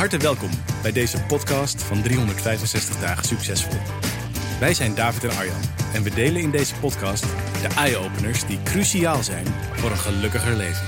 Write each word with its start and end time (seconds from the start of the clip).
harte 0.00 0.18
welkom 0.18 0.50
bij 0.82 0.92
deze 0.92 1.22
podcast 1.22 1.82
van 1.82 2.02
365 2.02 3.00
dagen 3.00 3.24
succesvol. 3.24 3.78
Wij 4.60 4.74
zijn 4.74 4.94
David 4.94 5.24
en 5.24 5.30
Arjan 5.30 5.60
en 5.94 6.02
we 6.02 6.10
delen 6.14 6.42
in 6.42 6.50
deze 6.50 6.74
podcast 6.74 7.22
de 7.62 7.74
eye-openers 7.76 8.46
die 8.46 8.62
cruciaal 8.62 9.22
zijn 9.22 9.46
voor 9.46 9.90
een 9.90 9.96
gelukkiger 9.96 10.56
leven. 10.56 10.86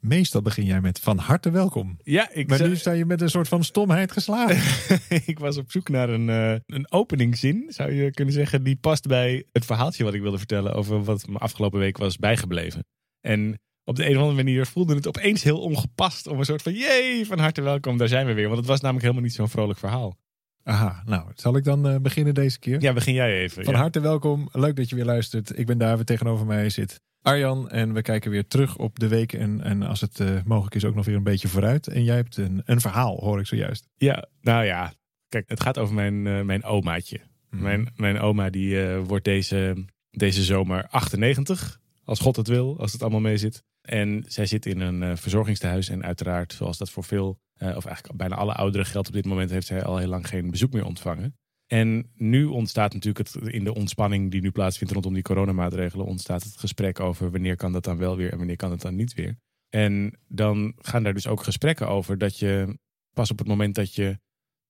Meestal 0.00 0.42
begin 0.42 0.64
jij 0.64 0.80
met 0.80 0.98
van 0.98 1.18
harte 1.18 1.50
welkom. 1.50 1.98
Ja, 2.02 2.30
ik 2.32 2.48
Maar 2.48 2.68
nu 2.68 2.76
sta 2.76 2.92
je 2.92 3.04
met 3.04 3.20
een 3.20 3.30
soort 3.30 3.48
van 3.48 3.64
stomheid 3.64 4.12
geslagen. 4.12 4.98
ik 5.32 5.38
was 5.38 5.56
op 5.56 5.70
zoek 5.70 5.88
naar 5.88 6.08
een, 6.08 6.28
eh, 6.28 6.54
een 6.66 6.92
openingszin, 6.92 7.64
zou 7.68 7.92
je 7.92 8.10
kunnen 8.10 8.34
zeggen, 8.34 8.62
die 8.62 8.76
past 8.76 9.06
bij 9.06 9.44
het 9.52 9.64
verhaaltje 9.64 10.04
wat 10.04 10.14
ik 10.14 10.22
wilde 10.22 10.38
vertellen 10.38 10.74
over 10.74 11.04
wat 11.04 11.26
me 11.26 11.38
afgelopen 11.38 11.78
week 11.78 11.96
was 11.96 12.16
bijgebleven. 12.16 12.86
En 13.20 13.60
op 13.90 13.96
de 13.96 14.04
een 14.04 14.16
of 14.16 14.22
andere 14.22 14.42
manier 14.44 14.66
voelde 14.66 14.94
het 14.94 15.06
opeens 15.06 15.42
heel 15.42 15.60
ongepast 15.60 16.26
om 16.26 16.38
een 16.38 16.44
soort 16.44 16.62
van 16.62 16.72
jee, 16.72 17.26
van 17.26 17.38
harte 17.38 17.62
welkom, 17.62 17.98
daar 17.98 18.08
zijn 18.08 18.26
we 18.26 18.32
weer. 18.32 18.46
Want 18.46 18.58
het 18.58 18.66
was 18.66 18.80
namelijk 18.80 19.04
helemaal 19.04 19.26
niet 19.26 19.34
zo'n 19.34 19.48
vrolijk 19.48 19.78
verhaal. 19.78 20.16
Aha, 20.62 21.02
nou, 21.06 21.30
zal 21.34 21.56
ik 21.56 21.64
dan 21.64 21.88
eh, 21.88 21.96
beginnen 21.96 22.34
deze 22.34 22.58
keer? 22.58 22.82
Ja, 22.82 22.92
begin 22.92 23.14
jij 23.14 23.40
even. 23.40 23.64
Van 23.64 23.74
ja. 23.74 23.80
harte 23.80 24.00
welkom. 24.00 24.48
Leuk 24.52 24.76
dat 24.76 24.88
je 24.88 24.96
weer 24.96 25.04
luistert. 25.04 25.58
Ik 25.58 25.66
ben 25.66 25.78
David. 25.78 26.06
Tegenover 26.06 26.46
mij 26.46 26.70
zit 26.70 27.00
Arjan. 27.22 27.70
En 27.70 27.92
we 27.92 28.02
kijken 28.02 28.30
weer 28.30 28.46
terug 28.46 28.76
op 28.76 28.98
de 28.98 29.08
week. 29.08 29.32
En, 29.32 29.60
en 29.60 29.82
als 29.82 30.00
het 30.00 30.20
eh, 30.20 30.28
mogelijk 30.44 30.74
is, 30.74 30.84
ook 30.84 30.94
nog 30.94 31.04
weer 31.04 31.16
een 31.16 31.22
beetje 31.22 31.48
vooruit. 31.48 31.86
En 31.86 32.04
jij 32.04 32.16
hebt 32.16 32.36
een, 32.36 32.62
een 32.64 32.80
verhaal, 32.80 33.16
hoor 33.16 33.40
ik 33.40 33.46
zojuist. 33.46 33.88
Ja, 33.96 34.28
nou 34.40 34.64
ja. 34.64 34.92
Kijk, 35.28 35.48
het 35.48 35.60
gaat 35.60 35.78
over 35.78 35.94
mijn, 35.94 36.26
eh, 36.26 36.40
mijn 36.40 36.64
omaatje. 36.64 37.20
Mhm. 37.50 37.62
Mijn, 37.62 37.92
mijn 37.96 38.18
oma 38.18 38.50
die 38.50 38.86
wordt 38.86 39.24
deze, 39.24 39.84
deze 40.10 40.42
zomer 40.42 40.86
98. 40.88 41.80
Als 42.04 42.20
God 42.20 42.36
het 42.36 42.48
wil, 42.48 42.78
als 42.78 42.92
het 42.92 43.02
allemaal 43.02 43.20
mee 43.20 43.36
zit. 43.36 43.64
En 43.90 44.24
zij 44.26 44.46
zit 44.46 44.66
in 44.66 44.80
een 44.80 45.02
eh, 45.02 45.16
verzorgingstehuis. 45.16 45.88
En 45.88 46.04
uiteraard, 46.04 46.52
zoals 46.52 46.78
dat 46.78 46.90
voor 46.90 47.04
veel, 47.04 47.40
eh, 47.54 47.76
of 47.76 47.84
eigenlijk 47.84 48.16
bijna 48.16 48.34
alle 48.34 48.52
ouderen 48.52 48.86
geldt 48.86 49.08
op 49.08 49.14
dit 49.14 49.24
moment, 49.24 49.50
heeft 49.50 49.66
zij 49.66 49.84
al 49.84 49.96
heel 49.96 50.08
lang 50.08 50.28
geen 50.28 50.50
bezoek 50.50 50.72
meer 50.72 50.84
ontvangen. 50.84 51.36
En 51.66 52.10
nu 52.14 52.44
ontstaat 52.44 52.92
natuurlijk 52.92 53.28
het, 53.28 53.52
in 53.52 53.64
de 53.64 53.74
ontspanning 53.74 54.30
die 54.30 54.40
nu 54.40 54.50
plaatsvindt 54.50 54.92
rondom 54.92 55.14
die 55.14 55.22
coronamaatregelen, 55.22 56.06
ontstaat 56.06 56.42
het 56.42 56.56
gesprek 56.56 57.00
over 57.00 57.30
wanneer 57.30 57.56
kan 57.56 57.72
dat 57.72 57.84
dan 57.84 57.96
wel 57.96 58.16
weer 58.16 58.32
en 58.32 58.38
wanneer 58.38 58.56
kan 58.56 58.70
het 58.70 58.80
dan 58.80 58.94
niet 58.94 59.14
weer. 59.14 59.36
En 59.68 60.18
dan 60.28 60.74
gaan 60.76 61.02
daar 61.02 61.14
dus 61.14 61.26
ook 61.26 61.42
gesprekken 61.42 61.88
over 61.88 62.18
dat 62.18 62.38
je 62.38 62.78
pas 63.14 63.30
op 63.30 63.38
het 63.38 63.48
moment 63.48 63.74
dat 63.74 63.94
je 63.94 64.18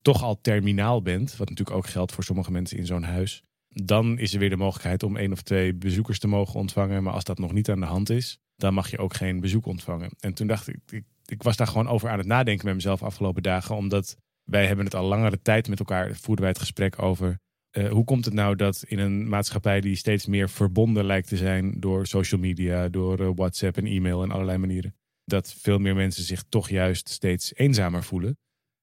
toch 0.02 0.22
al 0.22 0.40
terminaal 0.40 1.02
bent, 1.02 1.36
wat 1.36 1.48
natuurlijk 1.48 1.76
ook 1.76 1.86
geldt 1.86 2.12
voor 2.12 2.24
sommige 2.24 2.50
mensen 2.50 2.78
in 2.78 2.86
zo'n 2.86 3.02
huis, 3.02 3.42
dan 3.68 4.18
is 4.18 4.32
er 4.32 4.38
weer 4.38 4.50
de 4.50 4.56
mogelijkheid 4.56 5.02
om 5.02 5.16
één 5.16 5.32
of 5.32 5.42
twee 5.42 5.74
bezoekers 5.74 6.18
te 6.18 6.28
mogen 6.28 6.60
ontvangen. 6.60 7.02
Maar 7.02 7.12
als 7.12 7.24
dat 7.24 7.38
nog 7.38 7.52
niet 7.52 7.70
aan 7.70 7.80
de 7.80 7.86
hand 7.86 8.10
is, 8.10 8.38
dan 8.60 8.74
mag 8.74 8.90
je 8.90 8.98
ook 8.98 9.14
geen 9.14 9.40
bezoek 9.40 9.66
ontvangen. 9.66 10.10
En 10.20 10.34
toen 10.34 10.46
dacht 10.46 10.68
ik, 10.68 11.04
ik, 11.24 11.42
was 11.42 11.56
daar 11.56 11.66
gewoon 11.66 11.88
over 11.88 12.08
aan 12.10 12.18
het 12.18 12.26
nadenken 12.26 12.66
met 12.66 12.74
mezelf 12.74 13.02
afgelopen 13.02 13.42
dagen, 13.42 13.76
omdat 13.76 14.16
wij 14.44 14.66
hebben 14.66 14.84
het 14.84 14.94
al 14.94 15.06
langere 15.06 15.42
tijd 15.42 15.68
met 15.68 15.78
elkaar, 15.78 16.14
voerden 16.14 16.40
wij 16.44 16.48
het 16.48 16.58
gesprek 16.58 17.02
over. 17.02 17.38
eh, 17.70 17.90
hoe 17.90 18.04
komt 18.04 18.24
het 18.24 18.34
nou 18.34 18.56
dat 18.56 18.84
in 18.86 18.98
een 18.98 19.28
maatschappij 19.28 19.80
die 19.80 19.96
steeds 19.96 20.26
meer 20.26 20.48
verbonden 20.48 21.04
lijkt 21.04 21.28
te 21.28 21.36
zijn 21.36 21.80
door 21.80 22.06
social 22.06 22.40
media, 22.40 22.88
door 22.88 23.20
eh, 23.20 23.30
WhatsApp 23.34 23.76
en 23.76 23.86
e-mail 23.86 24.22
en 24.22 24.30
allerlei 24.30 24.58
manieren, 24.58 24.94
dat 25.24 25.54
veel 25.58 25.78
meer 25.78 25.94
mensen 25.94 26.22
zich 26.22 26.44
toch 26.48 26.68
juist 26.68 27.08
steeds 27.08 27.54
eenzamer 27.54 28.04
voelen? 28.04 28.38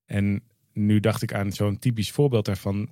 En 0.05 0.43
nu 0.73 0.99
dacht 0.99 1.21
ik 1.21 1.33
aan 1.33 1.51
zo'n 1.51 1.79
typisch 1.79 2.11
voorbeeld 2.11 2.45
daarvan. 2.45 2.89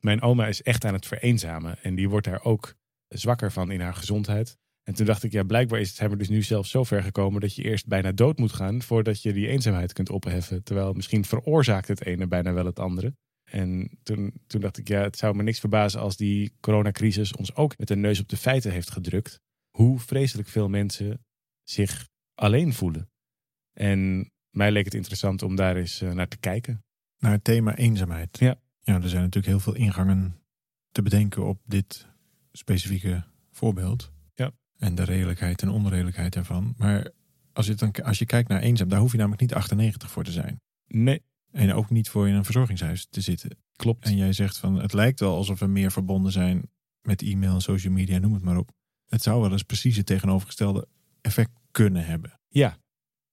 Mijn 0.00 0.22
oma 0.22 0.46
is 0.46 0.62
echt 0.62 0.84
aan 0.84 0.94
het 0.94 1.06
vereenzamen 1.06 1.82
en 1.82 1.94
die 1.94 2.08
wordt 2.08 2.26
daar 2.26 2.44
ook 2.44 2.74
zwakker 3.08 3.52
van 3.52 3.70
in 3.70 3.80
haar 3.80 3.94
gezondheid. 3.94 4.58
En 4.90 4.96
toen 4.96 5.06
dacht 5.06 5.22
ik, 5.22 5.32
ja, 5.32 5.42
blijkbaar 5.42 5.80
is 5.80 5.88
het, 5.88 5.96
zijn 5.96 6.10
we 6.10 6.16
dus 6.16 6.28
nu 6.28 6.42
zelfs 6.42 6.70
zo 6.70 6.84
ver 6.84 7.02
gekomen 7.02 7.40
dat 7.40 7.54
je 7.54 7.62
eerst 7.62 7.86
bijna 7.86 8.12
dood 8.12 8.38
moet 8.38 8.52
gaan 8.52 8.82
voordat 8.82 9.22
je 9.22 9.32
die 9.32 9.48
eenzaamheid 9.48 9.92
kunt 9.92 10.10
opheffen. 10.10 10.62
Terwijl 10.62 10.92
misschien 10.92 11.24
veroorzaakt 11.24 11.88
het 11.88 12.04
ene 12.04 12.26
bijna 12.26 12.52
wel 12.52 12.64
het 12.64 12.78
andere. 12.78 13.14
En 13.44 13.98
toen, 14.02 14.32
toen 14.46 14.60
dacht 14.60 14.78
ik, 14.78 14.88
ja, 14.88 15.02
het 15.02 15.16
zou 15.16 15.34
me 15.34 15.42
niks 15.42 15.60
verbazen 15.60 16.00
als 16.00 16.16
die 16.16 16.52
coronacrisis 16.60 17.36
ons 17.36 17.54
ook 17.54 17.78
met 17.78 17.88
de 17.88 17.96
neus 17.96 18.20
op 18.20 18.28
de 18.28 18.36
feiten 18.36 18.72
heeft 18.72 18.90
gedrukt. 18.90 19.40
Hoe 19.76 19.98
vreselijk 19.98 20.48
veel 20.48 20.68
mensen 20.68 21.24
zich 21.62 22.08
alleen 22.34 22.72
voelen. 22.72 23.10
En 23.72 24.30
mij 24.50 24.72
leek 24.72 24.84
het 24.84 24.94
interessant 24.94 25.42
om 25.42 25.56
daar 25.56 25.76
eens 25.76 26.00
eh, 26.00 26.12
naar 26.12 26.28
te 26.28 26.38
kijken. 26.38 26.84
Naar 27.18 27.32
het 27.32 27.44
thema 27.44 27.76
eenzaamheid. 27.76 28.38
Ja. 28.38 28.60
Ja, 28.80 28.94
er 28.94 29.08
zijn 29.08 29.22
natuurlijk 29.22 29.46
heel 29.46 29.60
veel 29.60 29.74
ingangen 29.74 30.42
te 30.90 31.02
bedenken 31.02 31.46
op 31.46 31.60
dit 31.64 32.06
specifieke 32.52 33.24
voorbeeld. 33.50 34.12
En 34.80 34.94
de 34.94 35.04
redelijkheid 35.04 35.62
en 35.62 35.68
onredelijkheid 35.68 36.36
ervan. 36.36 36.74
Maar 36.76 37.10
als 37.52 37.66
je, 37.66 37.74
dan, 37.74 37.92
als 37.92 38.18
je 38.18 38.26
kijkt 38.26 38.48
naar 38.48 38.60
eenzaam, 38.60 38.88
daar 38.88 39.00
hoef 39.00 39.10
je 39.12 39.16
namelijk 39.18 39.40
niet 39.40 39.54
98 39.54 40.10
voor 40.10 40.24
te 40.24 40.32
zijn. 40.32 40.60
Nee, 40.86 41.22
En 41.52 41.72
ook 41.72 41.90
niet 41.90 42.08
voor 42.08 42.28
in 42.28 42.34
een 42.34 42.44
verzorgingshuis 42.44 43.06
te 43.10 43.20
zitten. 43.20 43.58
klopt. 43.76 44.04
En 44.04 44.16
jij 44.16 44.32
zegt 44.32 44.58
van 44.58 44.80
het 44.80 44.92
lijkt 44.92 45.20
wel 45.20 45.36
alsof 45.36 45.58
we 45.58 45.66
meer 45.66 45.92
verbonden 45.92 46.32
zijn 46.32 46.70
met 47.02 47.22
e-mail, 47.22 47.60
social 47.60 47.92
media, 47.92 48.18
noem 48.18 48.34
het 48.34 48.42
maar 48.42 48.56
op. 48.56 48.70
Het 49.06 49.22
zou 49.22 49.40
wel 49.40 49.52
eens 49.52 49.62
precies 49.62 49.96
het 49.96 50.06
tegenovergestelde 50.06 50.88
effect 51.20 51.50
kunnen 51.70 52.04
hebben. 52.04 52.40
Ja. 52.48 52.78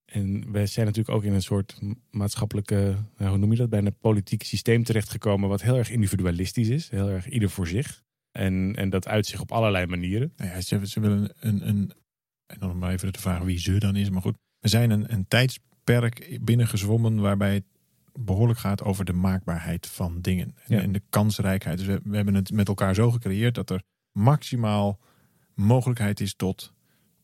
En 0.04 0.52
wij 0.52 0.66
zijn 0.66 0.86
natuurlijk 0.86 1.16
ook 1.16 1.24
in 1.24 1.32
een 1.32 1.42
soort 1.42 1.78
maatschappelijke, 2.10 2.96
nou, 3.16 3.30
hoe 3.30 3.38
noem 3.38 3.50
je 3.50 3.56
dat, 3.56 3.70
bijna 3.70 3.90
politiek 3.90 4.42
systeem 4.42 4.84
terechtgekomen 4.84 5.48
wat 5.48 5.62
heel 5.62 5.76
erg 5.76 5.90
individualistisch 5.90 6.68
is. 6.68 6.88
Heel 6.88 7.08
erg 7.08 7.28
ieder 7.28 7.50
voor 7.50 7.66
zich. 7.66 8.02
En, 8.38 8.74
en 8.76 8.90
dat 8.90 9.08
uit 9.08 9.26
zich 9.26 9.40
op 9.40 9.52
allerlei 9.52 9.86
manieren. 9.86 10.32
Nou 10.36 10.50
ja, 10.50 10.60
ze, 10.60 10.86
ze 10.86 11.00
willen 11.00 11.32
een, 11.40 11.68
een, 11.68 11.92
en 12.46 12.58
dan 12.58 12.78
maar 12.78 12.92
even 12.92 13.12
de 13.12 13.18
vraag 13.18 13.42
wie 13.42 13.58
ze 13.58 13.78
dan 13.78 13.96
is. 13.96 14.10
Maar 14.10 14.22
goed, 14.22 14.36
we 14.58 14.68
zijn 14.68 14.90
een, 14.90 15.12
een 15.12 15.28
tijdsperk 15.28 16.38
binnengezwommen 16.42 17.20
waarbij 17.20 17.54
het 17.54 17.64
behoorlijk 18.12 18.58
gaat 18.58 18.82
over 18.82 19.04
de 19.04 19.12
maakbaarheid 19.12 19.86
van 19.86 20.20
dingen. 20.20 20.54
En, 20.66 20.76
Ja. 20.76 20.82
en 20.82 20.92
de 20.92 21.02
kansrijkheid. 21.10 21.78
Dus 21.78 21.86
we, 21.86 22.00
we 22.04 22.16
hebben 22.16 22.34
het 22.34 22.50
met 22.52 22.68
elkaar 22.68 22.94
zo 22.94 23.10
gecreëerd 23.10 23.54
dat 23.54 23.70
er 23.70 23.82
maximaal 24.12 24.98
mogelijkheid 25.54 26.20
is 26.20 26.34
tot 26.34 26.72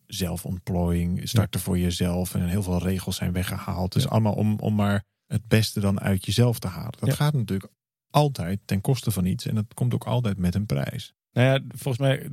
zelfontplooiing, 0.06 1.28
starten 1.28 1.60
voor 1.60 1.78
jezelf. 1.78 2.34
En 2.34 2.48
heel 2.48 2.62
veel 2.62 2.82
regels 2.82 3.16
zijn 3.16 3.32
weggehaald. 3.32 3.92
Dus 3.92 4.08
allemaal 4.08 4.34
om, 4.34 4.58
om 4.58 4.74
maar 4.74 5.04
het 5.26 5.48
beste 5.48 5.80
dan 5.80 6.00
uit 6.00 6.26
jezelf 6.26 6.58
te 6.58 6.68
halen. 6.68 6.98
Dat 6.98 7.14
gaat 7.14 7.34
natuurlijk 7.34 7.70
altijd 8.14 8.60
ten 8.64 8.80
koste 8.80 9.10
van 9.10 9.24
iets. 9.24 9.46
En 9.46 9.54
dat 9.54 9.74
komt 9.74 9.94
ook 9.94 10.04
altijd 10.04 10.38
met 10.38 10.54
een 10.54 10.66
prijs. 10.66 11.14
Nou 11.32 11.46
ja, 11.48 11.64
volgens 11.68 11.98
mij, 11.98 12.28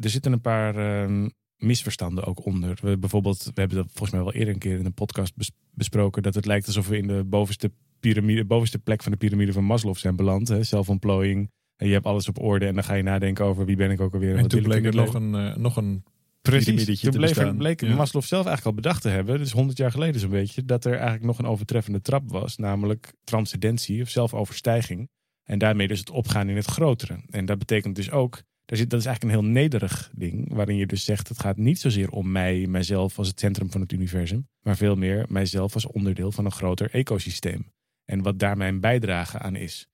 er 0.00 0.10
zitten 0.10 0.32
een 0.32 0.40
paar 0.40 0.76
ehm, 0.76 1.28
misverstanden 1.56 2.24
ook 2.24 2.44
onder. 2.44 2.78
We, 2.82 2.98
bijvoorbeeld, 2.98 3.44
we 3.44 3.60
hebben 3.60 3.76
dat 3.76 3.86
volgens 3.86 4.10
mij 4.10 4.22
wel 4.22 4.32
eerder 4.32 4.54
een 4.54 4.60
keer 4.60 4.78
in 4.78 4.84
een 4.84 4.94
podcast 4.94 5.36
bes- 5.36 5.52
besproken, 5.70 6.22
dat 6.22 6.34
het 6.34 6.46
lijkt 6.46 6.66
alsof 6.66 6.88
we 6.88 6.96
in 6.96 7.06
de 7.06 7.24
bovenste, 7.24 7.72
piramide, 8.00 8.44
bovenste 8.44 8.78
plek 8.78 9.02
van 9.02 9.12
de 9.12 9.18
piramide 9.18 9.52
van 9.52 9.64
Maslow 9.64 9.96
zijn 9.96 10.16
beland. 10.16 10.48
hè, 10.48 10.62
Zelfontplooiing. 10.62 11.50
En 11.76 11.86
je 11.86 11.92
hebt 11.92 12.06
alles 12.06 12.28
op 12.28 12.38
orde 12.40 12.66
en 12.66 12.74
dan 12.74 12.84
ga 12.84 12.94
je 12.94 13.02
nadenken 13.02 13.44
over 13.44 13.64
wie 13.64 13.76
ben 13.76 13.90
ik 13.90 14.00
ook 14.00 14.14
alweer. 14.14 14.34
En 14.34 14.40
wat 14.40 14.50
toen 14.50 14.62
bleek 14.62 14.78
er 14.78 14.84
het 14.84 14.94
nog 14.94 15.14
een, 15.14 15.34
eh, 15.34 15.56
nog 15.56 15.76
een 15.76 16.04
Precies, 16.42 17.00
toen 17.00 17.10
bleef, 17.12 17.56
bleek 17.56 17.80
Ja. 17.80 17.94
Maslow 17.94 18.22
zelf 18.22 18.46
eigenlijk 18.46 18.76
al 18.76 18.82
bedacht 18.82 19.02
te 19.02 19.08
hebben, 19.08 19.38
dus 19.38 19.52
100 19.52 19.78
jaar 19.78 19.90
geleden 19.90 20.20
zo'n 20.20 20.30
beetje, 20.30 20.64
dat 20.64 20.84
er 20.84 20.92
eigenlijk 20.94 21.24
nog 21.24 21.38
een 21.38 21.46
overtreffende 21.46 22.00
trap 22.00 22.30
was, 22.30 22.56
namelijk 22.56 23.12
transcendentie 23.24 24.02
of 24.02 24.08
zelfoverstijging. 24.08 25.08
En 25.44 25.58
daarmee 25.58 25.88
dus 25.88 25.98
het 25.98 26.10
opgaan 26.10 26.48
in 26.48 26.56
het 26.56 26.64
grotere. 26.64 27.22
En 27.30 27.44
dat 27.46 27.58
betekent 27.58 27.96
dus 27.96 28.10
ook, 28.10 28.42
daar 28.64 28.78
zit, 28.78 28.90
dat 28.90 29.00
is 29.00 29.06
eigenlijk 29.06 29.36
een 29.36 29.42
heel 29.42 29.52
nederig 29.52 30.10
ding, 30.14 30.52
waarin 30.54 30.76
je 30.76 30.86
dus 30.86 31.04
zegt, 31.04 31.28
het 31.28 31.40
gaat 31.40 31.56
niet 31.56 31.80
zozeer 31.80 32.10
om 32.10 32.30
mij, 32.32 32.66
mijzelf 32.66 33.18
als 33.18 33.28
het 33.28 33.40
centrum 33.40 33.70
van 33.70 33.80
het 33.80 33.92
universum, 33.92 34.48
maar 34.60 34.76
veel 34.76 34.96
meer 34.96 35.26
mijzelf 35.28 35.74
als 35.74 35.86
onderdeel 35.86 36.32
van 36.32 36.44
een 36.44 36.52
groter 36.52 36.90
ecosysteem. 36.90 37.72
En 38.04 38.22
wat 38.22 38.38
daar 38.38 38.56
mijn 38.56 38.80
bijdrage 38.80 39.38
aan 39.38 39.56
is. 39.56 39.86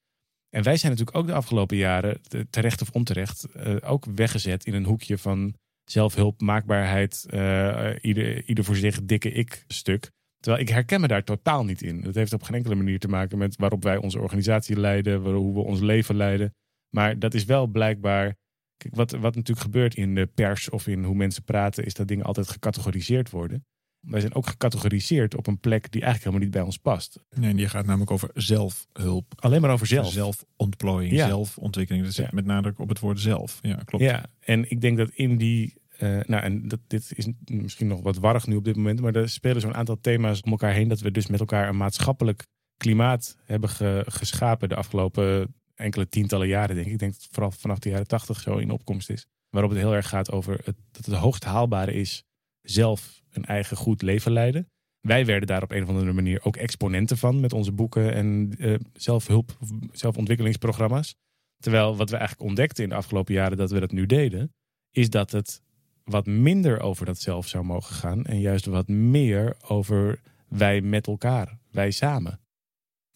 En 0.51 0.63
wij 0.63 0.77
zijn 0.77 0.93
natuurlijk 0.93 1.19
ook 1.19 1.27
de 1.27 1.33
afgelopen 1.35 1.77
jaren, 1.77 2.21
te- 2.23 2.47
terecht 2.51 2.83
of 2.83 2.91
onterecht, 2.91 3.45
eh, 3.45 3.77
ook 3.81 4.05
weggezet 4.15 4.65
in 4.65 4.75
een 4.75 4.85
hoekje 4.85 5.19
van 5.19 5.55
zelfhulp, 5.91 6.41
maakbaarheid, 6.41 7.27
eh, 7.31 7.91
ieder, 8.01 8.45
ieder 8.45 8.65
voor 8.65 8.77
zich 8.77 9.05
dikke 9.05 9.31
ik-stuk. 9.31 10.11
Terwijl 10.39 10.63
ik 10.63 10.69
herken 10.69 11.01
me 11.01 11.07
daar 11.07 11.25
totaal 11.25 11.65
niet 11.65 11.83
in. 11.83 12.01
Dat 12.01 12.15
heeft 12.15 12.33
op 12.33 12.43
geen 12.43 12.57
enkele 12.57 12.75
manier 12.75 12.99
te 12.99 13.09
maken 13.09 13.39
met 13.39 13.57
waarop 13.57 13.83
wij 13.83 13.97
onze 13.97 14.21
organisatie 14.21 14.81
leiden, 14.81 15.21
hoe 15.21 15.55
we 15.55 15.61
ons 15.61 15.81
leven 15.81 16.17
leiden. 16.17 16.55
Maar 16.95 17.19
dat 17.19 17.35
is 17.35 17.45
wel 17.45 17.67
blijkbaar. 17.67 18.37
Kijk, 18.77 18.95
wat, 18.95 19.11
wat 19.11 19.35
natuurlijk 19.35 19.67
gebeurt 19.67 19.95
in 19.95 20.15
de 20.15 20.27
pers 20.27 20.71
of 20.71 20.87
in 20.87 21.05
hoe 21.05 21.15
mensen 21.15 21.43
praten, 21.43 21.85
is 21.85 21.95
dat 21.95 22.09
dingen 22.09 22.25
altijd 22.25 22.49
gecategoriseerd 22.49 23.31
worden. 23.31 23.67
Wij 24.07 24.21
zijn 24.21 24.35
ook 24.35 24.47
gecategoriseerd 24.47 25.35
op 25.37 25.47
een 25.47 25.59
plek 25.61 25.83
die 25.93 26.03
eigenlijk 26.03 26.19
helemaal 26.25 26.45
niet 26.45 26.51
bij 26.57 26.63
ons 26.63 26.79
past. 26.79 27.19
Nee, 27.35 27.55
die 27.55 27.69
gaat 27.69 27.87
namelijk 27.87 28.11
over 28.11 28.31
zelfhulp. 28.35 29.33
Alleen 29.37 29.61
maar 29.61 29.71
over 29.71 29.87
zelf. 29.87 30.13
Zelfontplooiing, 30.13 31.13
Ja. 31.15 31.27
zelfontwikkeling. 31.27 32.05
Dat 32.05 32.15
zit 32.15 32.25
Ja. 32.25 32.31
met 32.35 32.45
nadruk 32.45 32.79
op 32.79 32.89
het 32.89 32.99
woord 33.01 33.21
zelf. 33.21 33.59
Ja, 33.63 33.75
klopt. 33.75 34.05
Ja, 34.05 34.27
en 34.41 34.71
ik 34.71 34.81
denk 34.81 34.97
dat 34.97 35.11
in 35.11 35.37
die. 35.37 35.75
eh, 35.99 36.19
nou, 36.27 36.43
en 36.43 36.69
dat, 36.69 36.81
dit 36.87 37.13
is 37.15 37.29
misschien 37.45 37.87
nog 37.87 38.01
wat 38.01 38.17
warrig 38.17 38.47
nu 38.47 38.57
op 38.57 38.65
dit 38.65 38.77
moment, 38.77 39.01
maar 39.01 39.15
er 39.15 39.29
spelen 39.29 39.61
zo'n 39.61 39.75
aantal 39.75 39.99
thema's 40.01 40.41
om 40.41 40.51
elkaar 40.51 40.73
heen 40.73 40.89
dat 40.89 41.01
we 41.01 41.11
dus 41.11 41.27
met 41.27 41.41
elkaar 41.41 41.69
een 41.69 41.77
maatschappelijk 41.77 42.47
klimaat 42.77 43.37
hebben 43.45 43.69
ge- 43.69 44.05
geschapen 44.09 44.69
de 44.69 44.75
afgelopen 44.75 45.55
enkele 45.75 46.09
tientallen 46.09 46.49
jaren, 46.49 46.75
denk 46.75 46.87
ik. 46.87 46.93
Ik 46.93 46.99
denk 46.99 47.13
dat 47.13 47.23
het 47.23 47.31
vooral 47.33 47.51
vanaf 47.51 47.79
de 47.79 47.89
jaren 47.89 48.07
tachtig 48.07 48.41
zo 48.41 48.57
in 48.57 48.71
opkomst 48.71 49.11
is. 49.11 49.27
Waarop 49.51 49.71
het 49.71 49.81
heel 49.81 49.95
erg 49.95 50.09
gaat 50.09 50.31
over 50.31 50.61
het, 50.65 50.77
dat 50.91 51.05
het 51.07 51.15
hoogst 51.15 51.45
haalbare 51.45 51.93
is 51.95 52.25
zelf 52.63 53.23
een 53.37 53.45
eigen 53.45 53.77
goed 53.77 54.03
leven 54.03 54.33
leiden. 54.33 54.69
Wij 55.01 55.27
werden 55.27 55.47
daar 55.47 55.63
op 55.63 55.71
een 55.71 55.83
of 55.83 55.89
andere 55.89 56.13
manier 56.13 56.45
ook 56.45 56.57
exponenten 56.57 57.19
van 57.19 57.41
met 57.41 57.53
onze 57.53 57.73
boeken 57.73 58.15
en 58.15 58.55
uh, 58.59 58.79
zelfhulp, 58.93 59.57
zelfontwikkelingsprogramma's. 59.93 61.15
Terwijl 61.59 61.97
wat 61.97 62.11
we 62.11 62.17
eigenlijk 62.17 62.49
ontdekten 62.49 62.83
in 62.83 62.89
de 62.89 62.95
afgelopen 62.95 63.35
jaren 63.35 63.57
dat 63.57 63.71
we 63.71 63.81
dat 63.81 63.93
nu 63.93 64.07
deden, 64.07 64.53
is 64.91 65.11
dat 65.11 65.31
het 65.31 65.63
wat 66.05 66.27
minder 66.27 66.81
over 66.81 67.07
dat 67.07 67.21
zelf 67.21 67.49
zou 67.49 67.65
mogen 67.65 67.95
gaan 67.95 68.25
en 68.25 68.41
juist 68.41 68.67
wat 68.67 68.89
meer 68.89 69.57
over 69.67 70.21
wij 70.49 70.81
met 70.81 71.07
elkaar, 71.07 71.59
wij 71.71 71.91
samen. 71.91 72.41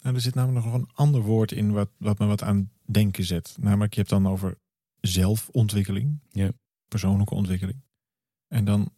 Nou, 0.01 0.15
er 0.15 0.21
zit 0.21 0.35
namelijk 0.35 0.65
nog 0.65 0.73
een 0.73 0.89
ander 0.93 1.21
woord 1.21 1.51
in 1.51 1.71
wat, 1.71 1.89
wat 1.97 2.19
me 2.19 2.25
wat 2.25 2.43
aan 2.43 2.71
denken 2.85 3.23
zet. 3.23 3.57
Namelijk, 3.59 3.93
je 3.93 3.99
hebt 3.99 4.11
dan 4.11 4.27
over 4.27 4.57
zelfontwikkeling, 5.01 6.19
ja. 6.29 6.51
persoonlijke 6.87 7.33
ontwikkeling. 7.33 7.81
En 8.47 8.65
dan 8.65 8.91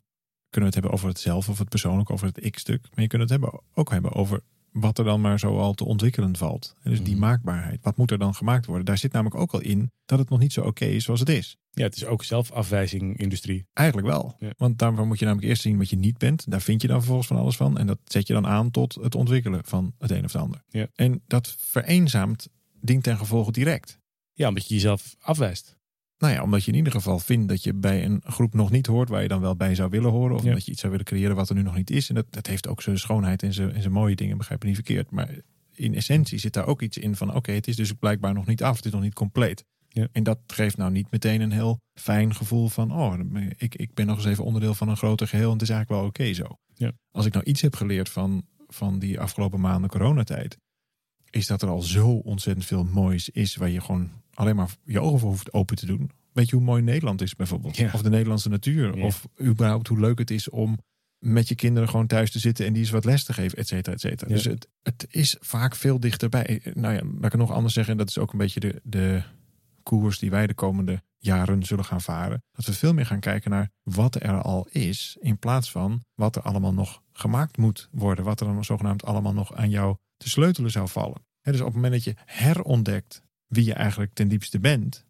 kunnen 0.54 0.72
we 0.72 0.76
het 0.76 0.84
hebben 0.84 0.92
over 0.92 1.08
het 1.08 1.20
zelf 1.20 1.50
of 1.50 1.58
het 1.58 1.70
persoonlijk, 1.70 2.10
over 2.10 2.28
het 2.28 2.46
ik-stuk. 2.46 2.82
Maar 2.82 3.02
je 3.02 3.08
kunt 3.08 3.22
het 3.22 3.32
hebben, 3.32 3.62
ook 3.74 3.90
hebben 3.90 4.12
over 4.12 4.42
wat 4.72 4.98
er 4.98 5.06
dan 5.06 5.22
maar 5.22 5.40
zo 5.40 5.58
al 5.58 5.74
te 5.74 5.86
ontwikkelen 5.86 6.36
valt. 6.36 6.76
En 6.84 6.90
dus 6.90 7.04
die 7.04 7.16
mhm. 7.16 7.22
maakbaarheid. 7.22 7.80
Wat 7.82 7.98
moet 7.98 8.12
er 8.12 8.18
dan 8.18 8.36
gemaakt 8.36 8.66
worden? 8.66 8.86
Daar 8.86 8.98
zit 8.98 9.12
namelijk 9.12 9.42
ook 9.42 9.52
al 9.52 9.62
in 9.62 9.92
dat 10.06 10.20
het 10.20 10.30
nog 10.30 10.40
niet 10.40 10.54
zo 10.54 10.62
oké 10.62 10.86
is 10.86 11.04
zoals 11.04 11.20
het 11.20 11.30
is. 11.30 11.58
Ja, 11.72 11.84
het 11.84 11.96
is 11.96 12.06
ook 12.06 12.24
zelfafwijzing 12.24 13.18
industrie. 13.18 13.66
Eigenlijk 13.74 14.08
wel. 14.08 14.38
Want 14.58 14.80
daarvoor 14.80 15.08
moet 15.08 15.20
je 15.20 15.26
namelijk 15.26 15.50
eerst 15.50 15.62
zien 15.62 15.78
wat 15.78 15.90
je 15.90 15.96
niet 15.96 16.18
bent. 16.18 16.52
Daar 16.52 16.62
vind 16.62 16.82
je 16.82 16.88
dan 16.88 16.98
vervolgens 16.98 17.28
van 17.28 17.38
alles 17.38 17.56
van. 17.56 17.78
En 17.78 17.88
dat 17.88 17.98
zet 18.06 18.28
je 18.28 18.34
dan 18.34 18.48
aan 18.48 18.72
tot 18.72 18.96
het 18.96 19.16
ontwikkelen 19.16 19.62
van 19.66 19.94
het 19.98 20.12
een 20.12 20.26
of 20.26 20.34
het 20.34 20.42
ander. 20.42 20.64
Ja. 20.68 20.88
En 20.96 21.22
dat 21.28 21.56
vereenzaamt 21.60 22.50
dient 22.82 23.04
ten 23.04 23.18
gevolge 23.18 23.52
direct. 23.52 24.00
Ja, 24.34 24.48
omdat 24.48 24.68
je 24.68 24.74
jezelf 24.74 25.16
afwijst. 25.20 25.78
Nou 26.24 26.36
ja, 26.36 26.42
omdat 26.42 26.64
je 26.64 26.72
in 26.72 26.78
ieder 26.78 26.92
geval 26.92 27.20
vindt 27.20 27.48
dat 27.48 27.64
je 27.64 27.74
bij 27.74 28.06
een 28.06 28.22
groep 28.26 28.54
nog 28.54 28.72
niet 28.72 28.88
hoort 28.88 29.10
waar 29.10 29.22
je 29.22 29.28
dan 29.28 29.42
wel 29.42 29.56
bij 29.56 29.76
zou 29.76 29.90
willen 29.90 30.12
horen. 30.12 30.36
Of 30.36 30.44
dat 30.44 30.66
je 30.66 30.72
iets 30.72 30.80
zou 30.80 30.92
willen 30.92 31.08
creëren 31.08 31.36
wat 31.36 31.50
er 31.50 31.56
nu 31.56 31.62
nog 31.62 31.76
niet 31.76 31.90
is. 31.90 32.10
En 32.10 32.16
dat, 32.16 32.26
dat 32.30 32.48
heeft 32.48 32.68
ook 32.68 32.82
zijn 32.82 33.00
schoonheid 33.00 33.44
en 33.44 33.54
zijn, 33.54 33.74
en 33.74 33.82
zijn 33.82 33.94
mooie 33.94 34.16
dingen, 34.16 34.38
begrijp 34.38 34.62
je 34.62 34.68
niet 34.68 34.76
verkeerd. 34.76 35.12
Maar 35.12 35.30
in 35.74 35.96
essentie 35.96 36.40
zit 36.40 36.54
daar 36.54 36.66
ook 36.66 36.82
iets 36.82 36.98
in 36.98 37.16
van 37.16 37.36
oké, 37.36 37.52
het 37.52 37.68
is 37.68 37.76
dus 37.76 37.94
blijkbaar 37.94 38.34
nog 38.34 38.46
niet 38.46 38.64
af, 38.64 38.76
het 38.76 38.86
is 38.86 38.92
nog 38.92 39.02
niet 39.02 39.14
compleet. 39.14 39.66
Ja. 39.90 40.08
En 40.12 40.24
dat 40.24 40.40
geeft 40.48 40.78
nou 40.78 40.92
niet 40.92 41.12
meteen 41.12 41.42
een 41.42 41.52
heel 41.52 41.80
fijn 41.94 42.36
gevoel 42.36 42.68
van 42.68 42.92
oh, 42.92 43.20
ik, 43.58 43.76
ik 43.76 43.94
ben 43.94 44.06
nog 44.06 44.18
eens 44.18 44.26
even 44.26 44.44
onderdeel 44.44 44.74
van 44.74 44.90
een 44.90 44.98
groter 44.98 45.28
geheel 45.28 45.48
en 45.48 45.54
het 45.54 45.62
is 45.62 45.70
eigenlijk 45.70 46.02
wel 46.02 46.10
oké 46.10 46.34
zo. 46.34 46.58
Ja. 46.74 46.92
Als 47.12 47.26
ik 47.26 47.34
nou 47.34 47.46
iets 47.46 47.62
heb 47.62 47.76
geleerd 47.76 48.10
van, 48.10 48.46
van 48.68 49.00
die 49.00 49.20
afgelopen 49.20 49.60
maanden 49.60 49.90
coronatijd, 49.90 50.58
is 51.30 51.48
dat 51.48 51.62
er 51.62 51.70
al 51.70 51.82
zo 51.82 52.10
ontzettend 52.10 52.66
veel 52.66 52.84
moois 52.84 53.30
is 53.30 53.56
waar 53.56 53.70
je 53.70 53.82
gewoon 53.82 54.12
alleen 54.34 54.56
maar 54.56 54.76
je 54.84 55.00
ogen 55.00 55.20
voor 55.20 55.30
hoeft 55.30 55.54
open 55.54 55.76
te 55.76 55.86
doen. 55.86 56.12
Weet 56.32 56.50
je 56.50 56.56
hoe 56.56 56.66
mooi 56.66 56.82
Nederland 56.82 57.22
is 57.22 57.36
bijvoorbeeld? 57.36 57.94
Of 57.94 58.02
de 58.02 58.10
Nederlandse 58.10 58.50
natuur. 58.50 58.94
Of 58.94 59.28
überhaupt 59.42 59.88
hoe 59.88 60.00
leuk 60.00 60.20
het 60.20 60.32
is 60.32 60.50
om 60.50 60.78
met 61.24 61.48
je 61.48 61.56
kinderen 61.56 61.90
gewoon 61.90 62.08
thuis 62.08 62.32
te 62.32 62.40
zitten 62.40 62.66
en 62.66 62.74
die 62.74 62.82
eens 62.82 62.92
wat 62.92 63.06
les 63.06 63.24
te 63.24 63.34
geven, 63.34 63.58
et 63.58 63.68
cetera, 63.68 63.96
et 63.96 64.02
cetera. 64.02 64.30
Dus 64.30 64.44
het, 64.44 64.68
het 64.82 65.06
is 65.10 65.38
vaak 65.40 65.76
veel 65.76 66.00
dichterbij. 66.00 66.62
Nou 66.74 66.94
ja, 66.94 67.02
laat 67.04 67.26
ik 67.26 67.32
het 67.32 67.42
nog 67.42 67.52
anders 67.52 67.74
zeggen. 67.74 67.98
Dat 67.98 68.10
is 68.10 68.18
ook 68.18 68.32
een 68.32 68.38
beetje 68.38 68.60
de, 68.60 68.82
de 68.84 69.24
koers 69.84 70.20
die 70.20 70.30
wij 70.30 70.48
de 70.48 70.54
komende 70.54 71.02
jaren 71.18 71.64
zullen 71.64 71.86
gaan 71.86 72.02
varen. 72.02 72.44
Dat 72.52 72.66
we 72.66 72.74
veel 72.74 72.94
meer 72.94 73.06
gaan 73.06 73.20
kijken 73.20 73.52
naar 73.52 73.70
wat 73.84 74.16
er 74.16 74.42
al 74.42 74.68
is, 74.72 75.18
in 75.20 75.38
plaats 75.38 75.72
van 75.72 76.04
wat 76.14 76.36
er 76.36 76.42
allemaal 76.42 76.74
nog 76.74 77.02
gemaakt 77.12 77.58
moet 77.58 77.90
worden. 77.92 78.26
Wat 78.26 78.40
er 78.40 78.46
dan 78.46 78.66
zogenaamd 78.66 79.04
allemaal 79.06 79.34
nog 79.34 79.54
aan 79.54 79.70
jou 79.70 79.96
te 80.18 80.30
sleutelen 80.30 80.72
zou 80.72 80.88
vallen. 80.88 81.26
dus 81.42 81.60
op 81.60 81.66
het 81.66 81.76
moment 81.76 81.94
dat 81.94 82.04
je 82.04 82.16
herontdekt 82.26 83.24
wie 83.54 83.66
je 83.66 83.74
eigenlijk 83.74 84.14
ten 84.14 84.28
diepste 84.28 84.60
bent, 84.60 85.06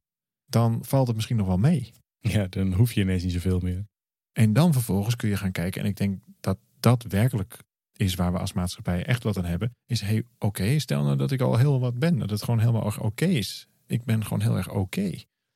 dan 0.45 0.85
valt 0.85 1.07
het 1.07 1.15
misschien 1.15 1.37
nog 1.37 1.47
wel 1.47 1.57
mee. 1.57 1.91
Ja, 2.19 2.47
dan 2.47 2.73
hoef 2.73 2.93
je 2.93 3.01
ineens 3.01 3.23
niet 3.23 3.31
zoveel 3.31 3.59
meer. 3.59 3.85
En 4.31 4.53
dan 4.53 4.73
vervolgens 4.73 5.15
kun 5.15 5.29
je 5.29 5.37
gaan 5.37 5.51
kijken. 5.51 5.81
En 5.81 5.87
ik 5.87 5.97
denk 5.97 6.23
dat 6.39 6.57
dat 6.79 7.03
werkelijk 7.03 7.59
is 7.95 8.15
waar 8.15 8.31
we 8.31 8.39
als 8.39 8.53
maatschappij 8.53 9.05
echt 9.05 9.23
wat 9.23 9.37
aan 9.37 9.45
hebben. 9.45 9.75
Is 9.85 10.01
hey, 10.01 10.23
oké, 10.39 10.79
stel 10.79 11.03
nou 11.03 11.17
dat 11.17 11.31
ik 11.31 11.41
al 11.41 11.57
heel 11.57 11.79
wat 11.79 11.99
ben. 11.99 12.19
Dat 12.19 12.29
het 12.29 12.43
gewoon 12.43 12.59
helemaal 12.59 12.93
oké 12.99 13.25
is. 13.25 13.67
Ik 13.87 14.03
ben 14.03 14.23
gewoon 14.23 14.41
heel 14.41 14.57
erg 14.57 14.71
oké. 14.71 15.11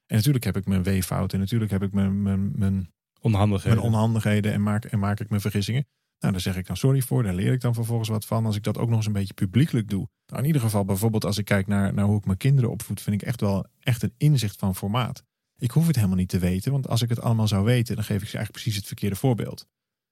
En 0.05 0.15
natuurlijk 0.15 0.43
heb 0.43 0.57
ik 0.57 0.65
mijn 0.65 0.83
weeffouten. 0.83 1.37
En 1.37 1.43
natuurlijk 1.43 1.71
heb 1.71 1.83
ik 1.83 1.91
mijn, 1.91 2.21
mijn, 2.21 2.51
mijn, 2.55 2.91
onhandigheden. 3.21 3.79
mijn 3.79 3.93
onhandigheden. 3.93 4.53
En 4.53 4.63
maak, 4.63 4.85
en 4.85 4.99
maak 4.99 5.19
ik 5.19 5.29
mijn 5.29 5.41
vergissingen. 5.41 5.85
Nou, 6.19 6.31
daar 6.31 6.41
zeg 6.41 6.57
ik 6.57 6.67
dan 6.67 6.77
sorry 6.77 7.01
voor. 7.01 7.23
Daar 7.23 7.33
leer 7.33 7.53
ik 7.53 7.61
dan 7.61 7.73
vervolgens 7.73 8.09
wat 8.09 8.25
van. 8.25 8.45
Als 8.45 8.55
ik 8.55 8.63
dat 8.63 8.77
ook 8.77 8.87
nog 8.87 8.97
eens 8.97 9.05
een 9.05 9.13
beetje 9.13 9.33
publiekelijk 9.33 9.89
doe. 9.89 10.07
Nou, 10.27 10.41
in 10.41 10.47
ieder 10.47 10.61
geval, 10.61 10.85
bijvoorbeeld 10.85 11.25
als 11.25 11.37
ik 11.37 11.45
kijk 11.45 11.67
naar, 11.67 11.93
naar 11.93 12.05
hoe 12.05 12.17
ik 12.17 12.25
mijn 12.25 12.37
kinderen 12.37 12.71
opvoed, 12.71 13.01
vind 13.01 13.21
ik 13.21 13.27
echt 13.27 13.41
wel 13.41 13.65
echt 13.79 14.03
een 14.03 14.13
inzicht 14.17 14.59
van 14.59 14.75
formaat. 14.75 15.23
Ik 15.57 15.71
hoef 15.71 15.87
het 15.87 15.95
helemaal 15.95 16.17
niet 16.17 16.29
te 16.29 16.39
weten, 16.39 16.71
want 16.71 16.87
als 16.87 17.01
ik 17.01 17.09
het 17.09 17.21
allemaal 17.21 17.47
zou 17.47 17.65
weten, 17.65 17.95
dan 17.95 18.03
geef 18.03 18.21
ik 18.21 18.27
ze 18.27 18.37
eigenlijk 18.37 18.51
precies 18.51 18.75
het 18.75 18.85
verkeerde 18.85 19.15
voorbeeld. 19.15 19.67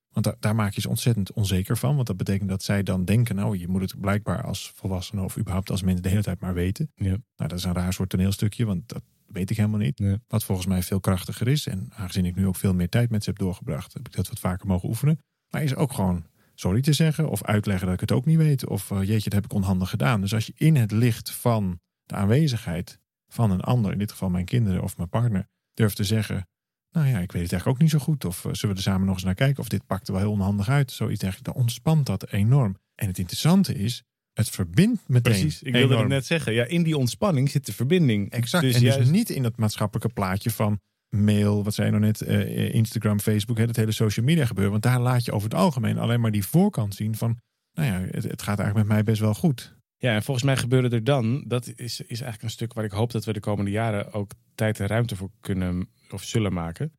Want 0.10 0.26
daar, 0.26 0.36
daar 0.40 0.56
maak 0.56 0.74
je 0.74 0.82
ze 0.82 0.90
ontzettend 0.90 1.34
onzeker 1.34 1.78
van. 1.78 1.96
Want 1.96 2.08
dat 2.08 2.18
betekent 2.18 2.50
dat 2.50 2.64
zij 2.64 2.84
dan 2.84 3.06
denken, 3.06 3.36
nou, 3.36 3.58
je 3.58 3.68
moet 3.68 3.82
het 3.82 4.00
blijkbaar 4.00 4.44
als 4.44 4.72
volwassene 4.76 5.24
of 5.24 5.38
überhaupt 5.38 5.70
als 5.70 5.82
mensen 5.82 6.04
de 6.04 6.10
hele 6.10 6.22
tijd 6.22 6.40
maar 6.40 6.54
weten. 6.54 6.92
Ja. 6.96 7.08
Nou, 7.10 7.20
dat 7.36 7.54
is 7.54 7.64
een 7.64 7.74
raar 7.74 7.94
soort 7.94 8.10
toneelstukje, 8.10 8.66
want 8.66 8.88
dat 8.88 9.04
weet 9.26 9.50
ik 9.50 9.58
helemaal 9.58 9.80
niet. 9.80 10.02
Wat 10.28 10.44
volgens 10.44 10.68
mij 10.68 10.84
veel 10.84 11.00
krachtiger 11.00 11.48
is. 11.48 11.68
En 11.68 11.90
aangezien 11.94 12.26
ik 12.26 12.36
nu 12.36 12.48
ook 12.48 12.56
veel 12.56 12.74
meer 12.74 12.90
tijd 12.90 13.10
met 13.10 13.24
ze 13.24 13.30
heb 13.30 13.40
doorgebracht, 13.40 13.94
heb 13.94 14.08
ik 14.08 14.16
dat 14.16 14.28
wat 14.28 14.40
vaker 14.40 14.68
mogen 14.68 14.90
oefenen. 14.90 15.20
Maar 15.56 15.64
is 15.64 15.76
ook 15.76 15.94
gewoon 15.94 16.26
sorry 16.56 16.82
te 16.82 16.94
zeggen 16.94 17.30
of 17.30 17.44
uitleggen 17.44 17.86
dat 17.86 17.94
ik 17.94 18.02
het 18.02 18.12
ook 18.12 18.26
niet 18.26 18.38
weet. 18.38 18.68
Of 18.68 18.90
uh, 18.90 18.98
jeetje, 19.04 19.30
dat 19.30 19.34
heb 19.34 19.46
ik 19.46 19.54
onhandig 19.54 19.90
gedaan. 19.90 20.22
Dus 20.22 20.34
als 20.34 20.46
je 20.46 20.54
in 20.58 20.76
het 20.76 20.92
licht 20.92 21.32
van 21.32 21.80
de 22.04 22.16
aanwezigheid 22.16 23.00
van 23.28 23.52
een 23.52 23.62
ander, 23.62 23.92
in 23.92 23.98
dit 23.98 24.12
geval 24.12 24.30
mijn 24.30 24.46
kinderen 24.46 24.84
of 24.84 24.98
mijn 24.98 25.10
partner, 25.10 25.48
durft 25.74 25.96
te 25.96 26.04
zeggen. 26.04 26.48
Nou 26.92 27.08
ja, 27.08 27.20
ik 27.20 27.32
weet 27.32 27.42
het 27.42 27.52
eigenlijk 27.52 27.68
ook 27.68 27.80
niet 27.80 27.90
zo 27.90 28.00
goed. 28.00 28.26
Of 28.26 28.46
uh, 28.46 28.54
zullen 28.54 28.76
we 28.76 28.82
er 28.82 28.88
samen 28.88 29.06
nog 29.06 29.16
eens 29.16 29.24
naar 29.24 29.36
kijken? 29.36 29.60
Of 29.60 29.70
dit 29.70 29.86
pakt 29.86 30.08
er 30.08 30.14
wel 30.14 30.22
heel 30.22 30.32
onhandig 30.32 30.70
uit. 30.70 30.92
Zoiets 30.92 31.24
eigenlijk, 31.24 31.54
dan 31.54 31.64
ontspant 31.64 32.06
dat 32.06 32.32
enorm. 32.32 32.78
En 32.96 33.08
het 33.08 33.18
interessante 33.18 33.74
is, 33.74 34.04
het 34.34 34.50
verbindt 34.50 35.08
meteen. 35.08 35.34
Precies, 35.34 35.62
ik 35.62 35.74
wilde 35.74 35.98
het 35.98 36.08
net 36.08 36.26
zeggen. 36.26 36.54
Ja, 36.54 36.66
in 36.66 36.84
die 36.84 36.98
ontspanning 36.98 37.50
zit 37.50 37.66
de 37.66 37.74
verbinding. 37.74 38.32
Exact. 38.32 38.64
Dus 38.64 38.74
en 38.74 38.80
dus 38.80 38.90
juist... 38.90 39.08
dus 39.08 39.18
niet 39.18 39.30
in 39.30 39.44
het 39.44 39.58
maatschappelijke 39.58 40.14
plaatje 40.14 40.52
van 40.52 40.80
mail, 41.24 41.64
wat 41.64 41.74
zei 41.74 41.88
je 41.88 41.94
nou 41.94 42.06
net, 42.06 42.22
uh, 42.22 42.74
Instagram, 42.74 43.20
Facebook, 43.20 43.58
het 43.58 43.76
hele 43.76 43.92
social 43.92 44.26
media 44.26 44.46
gebeuren. 44.46 44.72
Want 44.72 44.84
daar 44.84 45.00
laat 45.00 45.26
je 45.26 45.32
over 45.32 45.50
het 45.50 45.58
algemeen 45.58 45.98
alleen 45.98 46.22
maar 46.22 46.32
die 46.32 46.46
voorkant 46.46 46.96
zien 46.96 47.16
van, 47.16 47.40
nou 47.74 47.88
ja, 47.88 48.08
het, 48.12 48.42
gaat 48.42 48.60
eigenlijk 48.60 48.88
met 48.88 48.88
mij 48.88 49.04
best 49.04 49.22
wel 49.22 49.34
goed. 49.34 49.76
Ja, 49.98 50.16
en 50.16 50.24
volgens 50.24 50.46
mij 50.46 50.58
gebeurde 50.58 50.96
er 50.96 51.04
dan, 51.04 51.44
dat 51.48 51.68
is, 51.68 52.02
is 52.02 52.08
eigenlijk 52.08 52.42
een 52.42 52.50
stuk 52.50 52.74
waar 52.74 52.84
ik 52.84 52.92
hoop 52.92 53.12
dat 53.12 53.26
we 53.26 53.34
de 53.34 53.40
komende 53.40 53.72
jaren 53.72 54.14
ook 54.14 54.32
tijd 54.56 54.80
en 54.80 54.88
ruimte 54.88 55.16
voor 55.16 55.30
kunnen 55.40 55.90
of 56.10 56.24
zullen 56.24 56.54
maken. 56.54 56.94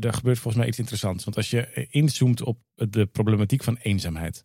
Er 0.00 0.12
gebeurt 0.12 0.38
volgens 0.38 0.56
mij 0.56 0.66
iets 0.66 0.78
interessants. 0.78 1.24
Want 1.24 1.36
als 1.36 1.50
je 1.50 1.86
inzoomt 1.90 2.42
op 2.42 2.58
de 2.74 3.06
problematiek 3.06 3.62
van 3.62 3.76
eenzaamheid. 3.76 4.44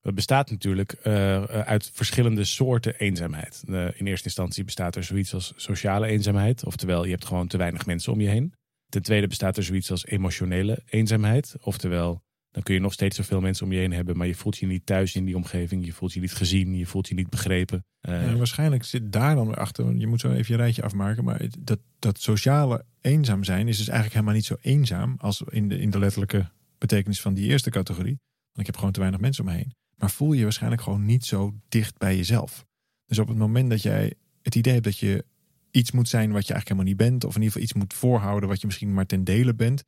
Dat 0.00 0.14
bestaat 0.14 0.50
natuurlijk 0.50 0.96
uh, 1.04 1.42
uit 1.44 1.90
verschillende 1.94 2.44
soorten 2.44 2.94
eenzaamheid. 2.98 3.62
In 3.66 4.06
eerste 4.06 4.24
instantie 4.24 4.64
bestaat 4.64 4.96
er 4.96 5.04
zoiets 5.04 5.34
als 5.34 5.52
sociale 5.56 6.06
eenzaamheid. 6.06 6.64
Oftewel, 6.64 7.04
je 7.04 7.10
hebt 7.10 7.24
gewoon 7.24 7.46
te 7.46 7.56
weinig 7.56 7.86
mensen 7.86 8.12
om 8.12 8.20
je 8.20 8.28
heen. 8.28 8.54
Ten 8.88 9.02
tweede 9.02 9.26
bestaat 9.26 9.56
er 9.56 9.62
zoiets 9.62 9.90
als 9.90 10.06
emotionele 10.06 10.82
eenzaamheid. 10.86 11.56
Oftewel, 11.60 12.22
dan 12.50 12.62
kun 12.62 12.74
je 12.74 12.80
nog 12.80 12.92
steeds 12.92 13.16
zoveel 13.16 13.40
mensen 13.40 13.66
om 13.66 13.72
je 13.72 13.78
heen 13.78 13.92
hebben, 13.92 14.16
maar 14.16 14.26
je 14.26 14.34
voelt 14.34 14.58
je 14.58 14.66
niet 14.66 14.86
thuis 14.86 15.14
in 15.14 15.24
die 15.24 15.36
omgeving. 15.36 15.84
Je 15.84 15.92
voelt 15.92 16.12
je 16.12 16.20
niet 16.20 16.34
gezien, 16.34 16.76
je 16.76 16.86
voelt 16.86 17.08
je 17.08 17.14
niet 17.14 17.30
begrepen. 17.30 17.84
Uh, 18.08 18.34
waarschijnlijk 18.34 18.84
zit 18.84 19.12
daar 19.12 19.34
dan 19.34 19.46
weer 19.46 19.56
achter, 19.56 19.96
je 19.96 20.06
moet 20.06 20.20
zo 20.20 20.32
even 20.32 20.54
je 20.54 20.60
rijtje 20.60 20.82
afmaken, 20.82 21.24
maar 21.24 21.40
dat, 21.58 21.78
dat 21.98 22.20
sociale 22.20 22.84
eenzaam 23.00 23.44
zijn 23.44 23.68
is 23.68 23.76
dus 23.76 23.88
eigenlijk 23.88 24.12
helemaal 24.12 24.34
niet 24.34 24.44
zo 24.44 24.56
eenzaam 24.60 25.14
als 25.18 25.42
in 25.50 25.68
de, 25.68 25.78
in 25.78 25.90
de 25.90 25.98
letterlijke 25.98 26.50
betekenis 26.78 27.20
van 27.20 27.34
die 27.34 27.48
eerste 27.48 27.70
categorie. 27.70 28.18
Want 28.52 28.60
ik 28.60 28.66
heb 28.66 28.76
gewoon 28.76 28.92
te 28.92 29.00
weinig 29.00 29.20
mensen 29.20 29.44
om 29.44 29.50
me 29.50 29.56
heen 29.56 29.72
maar 29.98 30.10
voel 30.10 30.32
je 30.32 30.42
waarschijnlijk 30.42 30.82
gewoon 30.82 31.04
niet 31.04 31.24
zo 31.24 31.54
dicht 31.68 31.98
bij 31.98 32.16
jezelf. 32.16 32.66
Dus 33.06 33.18
op 33.18 33.28
het 33.28 33.36
moment 33.36 33.70
dat 33.70 33.82
jij 33.82 34.14
het 34.42 34.54
idee 34.54 34.72
hebt 34.72 34.84
dat 34.84 34.98
je 34.98 35.24
iets 35.70 35.90
moet 35.90 36.08
zijn 36.08 36.32
wat 36.32 36.46
je 36.46 36.52
eigenlijk 36.52 36.68
helemaal 36.68 36.84
niet 36.84 37.10
bent, 37.10 37.24
of 37.24 37.36
in 37.36 37.42
ieder 37.42 37.52
geval 37.52 37.62
iets 37.62 37.72
moet 37.72 37.94
voorhouden 37.94 38.48
wat 38.48 38.60
je 38.60 38.66
misschien 38.66 38.94
maar 38.94 39.06
ten 39.06 39.24
dele 39.24 39.54
bent. 39.54 39.84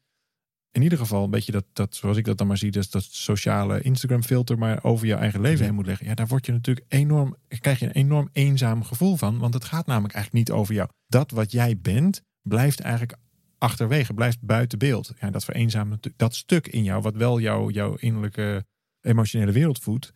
In 0.73 0.83
ieder 0.83 0.99
geval 0.99 1.25
een 1.25 1.31
beetje 1.31 1.53
dat, 1.53 1.65
dat 1.73 1.95
zoals 1.95 2.17
ik 2.17 2.25
dat 2.25 2.39
dan 2.39 2.47
maar 2.47 2.59
zie, 2.59 2.71
dus 2.71 2.91
dat 2.91 3.03
sociale 3.03 3.81
Instagram 3.81 4.23
filter 4.23 4.59
maar 4.59 4.85
over 4.85 5.07
je 5.07 5.15
eigen 5.15 5.41
leven 5.41 5.65
heen 5.65 5.75
moet 5.75 5.87
leggen. 5.87 6.07
Ja, 6.07 6.15
daar 6.15 6.27
word 6.27 6.47
je 6.47 6.53
natuurlijk 6.53 6.87
enorm, 6.89 7.37
krijg 7.49 7.79
je 7.79 7.87
een 7.87 7.93
enorm 7.93 8.29
eenzaam 8.33 8.85
gevoel 8.85 9.17
van, 9.17 9.39
want 9.39 9.55
het 9.55 9.65
gaat 9.65 9.87
namelijk 9.87 10.15
eigenlijk 10.15 10.49
niet 10.49 10.57
over 10.59 10.75
jou. 10.75 10.89
Dat 11.07 11.31
wat 11.31 11.53
jij 11.53 11.79
bent, 11.79 12.23
blijft 12.43 12.81
eigenlijk 12.81 13.19
achterwege, 13.59 14.15
blijft 14.15 14.41
buiten 14.41 14.79
beeld. 14.79 15.13
Ja, 15.21 15.31
dat 15.31 15.45
vereenzaamt 15.45 16.11
dat 16.17 16.35
stuk 16.35 16.67
in 16.67 16.83
jou, 16.83 17.03
wat 17.03 17.15
wel 17.15 17.41
jouw 17.41 17.71
jouw 17.71 17.95
innerlijke 17.95 18.65
emotionele 19.01 19.53
wereld 19.53 19.79
voedt, 19.79 20.13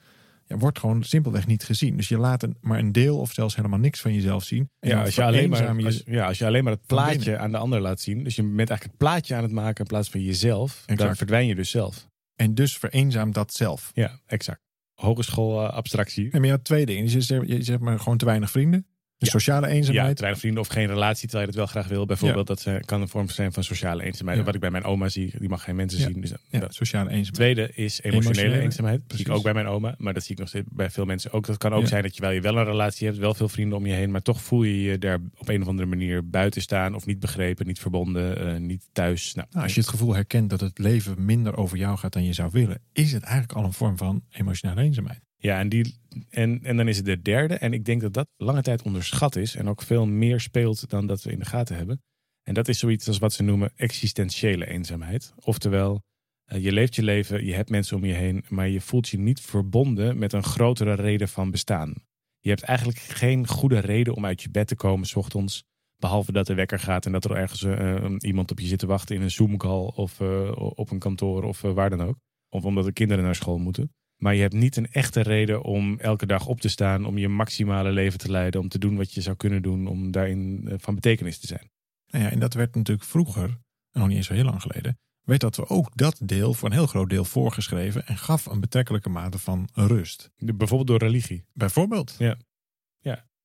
ja, 0.47 0.57
wordt 0.57 0.79
gewoon 0.79 1.03
simpelweg 1.03 1.47
niet 1.47 1.65
gezien. 1.65 1.97
Dus 1.97 2.09
je 2.09 2.19
laat 2.19 2.43
een, 2.43 2.57
maar 2.61 2.79
een 2.79 2.93
deel 2.93 3.19
of 3.19 3.33
zelfs 3.33 3.57
helemaal 3.57 3.79
niks 3.79 4.01
van 4.01 4.15
jezelf 4.15 4.45
zien. 4.45 4.71
ja, 4.81 5.03
als 5.03 5.15
je, 5.15 5.25
alleen 5.25 5.51
maar, 5.51 5.85
als, 5.85 6.03
ja, 6.07 6.27
als 6.27 6.39
je 6.39 6.47
alleen 6.47 6.65
maar 6.65 6.73
het 6.73 6.87
plaatje 6.87 7.39
aan 7.39 7.51
de 7.51 7.57
ander 7.57 7.81
laat 7.81 8.01
zien. 8.01 8.25
Dus 8.25 8.37
je 8.37 8.43
bent 8.43 8.57
eigenlijk 8.57 8.83
het 8.83 8.97
plaatje 8.97 9.35
aan 9.35 9.43
het 9.43 9.53
maken 9.53 9.85
in 9.85 9.91
plaats 9.91 10.11
van 10.11 10.21
jezelf. 10.21 10.83
Exact. 10.87 10.99
Dan 10.99 11.17
verdwijn 11.17 11.47
je 11.47 11.55
dus 11.55 11.71
zelf. 11.71 12.09
En 12.37 12.55
dus 12.55 12.79
vereenzaamt 12.79 13.35
dat 13.35 13.53
zelf. 13.53 13.91
Ja, 13.95 14.21
exact. 14.27 14.61
Hogeschool 14.95 15.63
uh, 15.63 15.71
abstractie. 15.71 16.25
En 16.25 16.39
maar 16.39 16.45
je 16.49 16.55
had 16.55 16.65
twee 16.65 16.87
dingen. 16.87 17.11
Je 17.11 17.21
zegt, 17.21 17.49
je 17.49 17.63
zegt 17.63 17.81
maar 17.81 17.99
gewoon 17.99 18.19
te 18.19 18.25
weinig 18.25 18.51
vrienden. 18.51 18.87
Dus 19.19 19.31
sociale 19.31 19.67
Ja, 19.67 19.73
eenzaamheid. 19.73 20.15
te 20.15 20.21
weinig 20.21 20.41
vrienden 20.41 20.63
of 20.63 20.69
geen 20.69 20.87
relatie 20.87 21.29
terwijl 21.29 21.41
je 21.43 21.47
het 21.47 21.57
wel 21.59 21.67
graag 21.67 21.89
wil. 21.89 22.07
Bijvoorbeeld, 22.07 22.47
dat 22.47 22.67
eh, 22.67 22.75
kan 22.85 23.01
een 23.01 23.09
vorm 23.09 23.29
zijn 23.29 23.53
van 23.53 23.65
sociale 23.65 24.03
eenzaamheid. 24.03 24.39
Ja. 24.39 24.45
Wat 24.45 24.55
ik 24.55 24.61
bij 24.61 24.71
mijn 24.71 24.85
oma 24.85 25.09
zie, 25.09 25.35
die 25.39 25.49
mag 25.49 25.63
geen 25.65 25.77
mensen 25.77 26.01
Ja. 26.01 26.07
zien. 26.07 26.21
Dus, 26.21 26.33
Ja, 26.49 26.59
dat. 26.59 26.75
sociale 26.75 27.11
eenzaamheid. 27.11 27.35
Tweede 27.35 27.63
is 27.75 28.03
emotionele, 28.03 28.15
Emotionele, 28.17 28.61
eenzaamheid. 28.63 29.01
Dat 29.07 29.17
zie 29.17 29.27
ik 29.27 29.33
ook 29.33 29.43
bij 29.43 29.53
mijn 29.55 29.67
oma. 29.67 29.95
Maar 29.99 30.15
dat 30.15 30.23
zie 30.23 30.33
ik 30.33 30.39
nog 30.39 30.49
steeds 30.49 30.67
bij 30.73 30.91
veel 30.91 31.05
mensen 31.05 31.33
ook. 31.33 31.47
Dat 31.47 31.59
kan 31.59 31.73
ook 31.73 31.81
Ja. 31.83 31.87
zijn 31.89 32.03
dat 32.03 32.15
je 32.17 32.21
wel, 32.23 32.31
je 32.31 32.41
wel 32.41 32.57
een 32.59 32.65
relatie 32.65 33.07
hebt, 33.07 33.19
wel 33.19 33.35
veel 33.35 33.49
vrienden 33.49 33.79
om 33.79 33.87
je 33.87 33.93
heen. 33.93 34.11
Maar 34.11 34.23
toch 34.23 34.43
voel 34.43 34.63
je 34.63 34.81
je 34.83 34.99
daar 34.99 35.19
op 35.37 35.49
een 35.49 35.63
of 35.63 35.69
andere 35.69 35.89
manier 35.89 36.29
buiten 36.29 36.63
staan. 36.63 36.95
Of 36.95 37.07
niet 37.07 37.21
begrepen, 37.21 37.67
niet 37.67 37.79
verbonden, 37.79 38.39
eh, 38.55 38.61
niet 38.61 38.89
thuis. 38.93 39.35
Nou, 39.35 39.47
Nou, 39.51 39.65
als 39.65 39.75
je 39.75 39.81
het 39.81 39.89
gevoel 39.91 40.15
herkent 40.15 40.51
dat 40.51 40.61
het 40.61 40.79
leven 40.79 41.25
minder 41.25 41.57
over 41.57 41.77
jou 41.79 41.99
gaat 41.99 42.13
dan 42.13 42.25
je 42.25 42.33
zou 42.33 42.49
willen, 42.53 42.81
is 42.93 43.13
het 43.13 43.23
eigenlijk 43.23 43.53
al 43.59 43.65
een 43.65 43.73
vorm 43.73 43.97
van 43.97 44.23
emotionele 44.31 44.81
eenzaamheid. 44.83 45.21
Ja, 45.45 45.59
en, 45.59 45.69
die, 45.69 45.95
en, 46.31 46.61
en 46.63 46.77
dan 46.77 46.89
is 46.89 46.97
het 46.97 47.07
de 47.07 47.23
derde. 47.23 47.55
En 47.55 47.73
ik 47.73 47.85
denk 47.85 48.01
dat 48.01 48.13
dat 48.13 48.29
lange 48.37 48.63
tijd 48.63 48.83
onderschat 48.83 49.37
is. 49.37 49.55
En 49.55 49.69
ook 49.69 49.83
veel 49.83 50.07
meer 50.07 50.41
speelt 50.41 50.91
dan 50.91 51.07
dat 51.07 51.23
we 51.23 51.31
in 51.33 51.39
de 51.39 51.45
gaten 51.45 51.77
hebben. 51.77 52.03
En 52.43 52.55
dat 52.55 52.69
is 52.69 52.79
zoiets 52.79 53.09
als 53.09 53.19
wat 53.19 53.33
ze 53.33 53.43
noemen 53.43 53.73
existentiële 53.77 54.67
eenzaamheid. 54.67 55.35
Oftewel, 55.37 56.03
eh, 56.45 56.63
je 56.65 56.73
leeft 56.73 56.95
je 56.95 57.03
leven, 57.03 57.45
je 57.45 57.55
hebt 57.55 57.71
mensen 57.71 57.97
om 57.97 58.05
je 58.05 58.13
heen. 58.13 58.45
Maar 58.49 58.69
je 58.69 58.81
voelt 58.81 59.09
je 59.09 59.19
niet 59.19 59.41
verbonden 59.41 60.19
met 60.19 60.33
een 60.33 60.43
grotere 60.43 60.95
reden 60.95 61.29
van 61.29 61.51
bestaan. 61.51 61.95
Je 62.39 62.49
hebt 62.49 62.63
eigenlijk 62.63 62.99
geen 62.99 63.47
goede 63.47 63.79
reden 63.79 64.15
om 64.15 64.25
uit 64.25 64.43
je 64.43 64.51
bed 64.51 64.67
te 64.67 64.77
komen 64.77 65.07
's 65.07 65.15
ochtends. 65.15 65.65
Behalve 65.97 66.33
dat 66.33 66.47
de 66.47 66.55
wekker 66.55 66.79
gaat 66.79 67.07
en 67.07 67.13
dat 67.13 67.25
er 67.25 67.37
ergens 67.37 67.63
eh, 67.63 68.15
iemand 68.19 68.51
op 68.51 68.61
je 68.61 68.67
zit 68.67 68.79
te 68.79 68.87
wachten 68.87 69.17
in 69.17 69.23
een 69.23 69.31
Zoom-call 69.31 69.93
of 69.95 70.21
eh, 70.21 70.53
op 70.57 70.91
een 70.91 70.99
kantoor 70.99 71.43
of 71.43 71.61
waar 71.61 71.91
dan 71.91 72.03
ook. 72.03 72.17
Of 72.49 72.65
omdat 72.65 72.85
de 72.85 72.93
kinderen 72.93 73.25
naar 73.25 73.35
school 73.35 73.59
moeten. 73.59 73.91
Maar 74.17 74.35
je 74.35 74.41
hebt 74.41 74.55
niet 74.55 74.77
een 74.77 74.93
echte 74.93 75.21
reden 75.21 75.63
om 75.63 75.99
elke 75.99 76.27
dag 76.27 76.47
op 76.47 76.61
te 76.61 76.69
staan, 76.69 77.05
om 77.05 77.19
je 77.19 77.29
maximale 77.29 77.93
leven 77.93 78.19
te 78.19 78.31
leiden, 78.31 78.61
om 78.61 78.69
te 78.69 78.79
doen 78.79 78.97
wat 78.97 79.13
je 79.13 79.21
zou 79.21 79.37
kunnen 79.37 79.63
doen, 79.63 79.87
om 79.87 80.11
daarin 80.11 80.65
eh, 80.69 80.75
van 80.79 80.95
betekenis 80.95 81.39
te 81.39 81.47
zijn. 81.47 81.71
Nou 82.07 82.25
ja, 82.25 82.31
en 82.31 82.39
dat 82.39 82.55
werd 82.55 82.75
natuurlijk 82.75 83.09
vroeger, 83.09 83.59
nog 83.93 84.09
niet 84.09 84.17
eens 84.17 84.27
zo 84.27 84.35
heel 84.35 84.45
lang 84.45 84.63
geleden, 84.63 84.99
werd 85.23 85.41
dat 85.41 85.57
we 85.57 85.69
ook 85.69 85.91
dat 85.95 86.21
deel 86.25 86.55
voor 86.55 86.69
een 86.69 86.75
heel 86.75 86.87
groot 86.87 87.11
deel 87.11 87.25
voorgeschreven 87.25 88.07
en 88.07 88.19
gaf 88.19 88.47
een 88.47 88.61
betrekkelijke 88.61 89.09
mate 89.09 89.39
van 89.39 89.69
rust. 89.73 90.31
Bijvoorbeeld 90.37 90.87
door 90.87 90.99
religie. 90.99 91.45
Bijvoorbeeld. 91.53 92.15
Ja. 92.19 92.37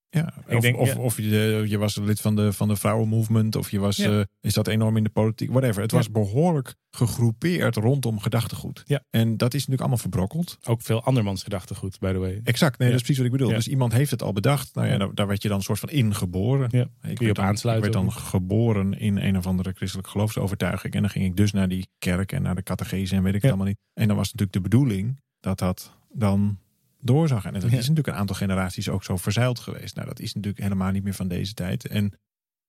Ja. 0.10 0.34
Ik 0.48 0.56
of, 0.56 0.62
denk, 0.62 0.78
of, 0.78 0.94
ja. 0.94 1.00
of 1.00 1.18
je, 1.18 1.64
je 1.68 1.78
was 1.78 1.96
lid 1.96 2.22
van 2.22 2.36
de, 2.36 2.54
van 2.54 2.68
de 2.68 2.76
vrouwenmovement, 2.76 3.56
of 3.56 3.72
je 3.72 3.80
was, 3.80 3.98
Ja. 3.98 4.20
eh, 4.20 4.24
is 4.42 4.54
dat 4.54 4.68
enorm 4.68 4.98
in 4.98 5.04
de 5.04 5.10
politiek, 5.10 5.50
whatever. 5.50 5.82
Het 5.82 5.92
Ja. 5.92 5.98
was 5.98 6.12
behoorlijk 6.12 6.76
gegroepeerd 6.92 7.76
rondom 7.76 8.20
gedachtegoed. 8.20 8.84
Ja. 8.86 9.04
En 9.10 9.38
dat 9.38 9.48
is 9.54 9.60
natuurlijk 9.60 9.80
allemaal 9.80 9.98
verbrokkeld. 9.98 10.58
Ook 10.64 10.82
veel 10.82 11.04
andermans 11.04 11.44
gedachtegoed, 11.44 12.00
by 12.00 12.12
the 12.12 12.18
way. 12.18 12.42
Exact, 12.44 12.78
nee, 12.80 12.88
dat 12.90 12.98
is 12.98 13.04
precies 13.04 13.24
wat 13.24 13.34
ik 13.34 13.40
bedoel. 13.40 13.56
Dus 13.56 13.68
iemand 13.68 13.94
heeft 13.94 14.12
het 14.12 14.22
al 14.24 14.34
bedacht. 14.34 14.76
Nou 14.76 14.88
ja, 14.88 14.98
daar, 14.98 15.14
daar 15.14 15.28
werd 15.28 15.42
je 15.42 15.48
dan 15.48 15.58
een 15.58 15.64
soort 15.64 15.80
van 15.80 15.90
ingeboren. 15.90 16.68
Ja. 16.72 16.82
Ik 16.82 16.90
je 17.02 17.08
werd 17.26 17.30
op 17.30 17.36
dan, 17.36 17.46
aansluiten 17.46 17.88
Ik 17.88 17.94
werd 17.94 18.06
dan 18.06 18.22
geboren 18.24 18.94
in 19.00 19.18
een 19.18 19.38
of 19.38 19.48
andere 19.48 19.72
christelijke 19.76 20.10
geloofsovertuiging. 20.12 20.94
En 20.94 21.02
dan 21.02 21.10
ging 21.10 21.26
ik 21.26 21.36
dus 21.36 21.52
naar 21.52 21.68
die 21.68 21.88
kerk 21.98 22.32
en 22.32 22.42
naar 22.42 22.56
de 22.56 22.64
catechese 22.64 23.16
en 23.16 23.24
weet 23.24 23.36
ik 23.36 23.42
het 23.42 23.50
allemaal 23.52 23.68
niet. 23.68 23.80
En 23.94 24.08
dan 24.08 24.18
was 24.18 24.26
natuurlijk 24.26 24.54
de 24.54 24.62
bedoeling 24.70 25.20
dat 25.40 25.60
dat 25.60 25.98
dan 26.14 26.58
door 27.02 27.28
zou 27.28 27.42
gaan. 27.42 27.54
En 27.54 27.60
dat 27.60 27.72
Ja. 27.72 27.78
is 27.78 27.88
natuurlijk 27.88 28.08
een 28.08 28.22
aantal 28.22 28.36
generaties 28.36 28.90
ook 28.90 29.04
zo 29.04 29.18
verzeild 29.18 29.60
geweest. 29.60 29.96
Nou, 29.96 30.08
dat 30.08 30.20
is 30.20 30.34
natuurlijk 30.34 30.64
helemaal 30.64 30.92
niet 30.92 31.04
meer 31.04 31.14
van 31.14 31.28
deze 31.28 31.54
tijd. 31.54 31.88
En, 31.88 32.14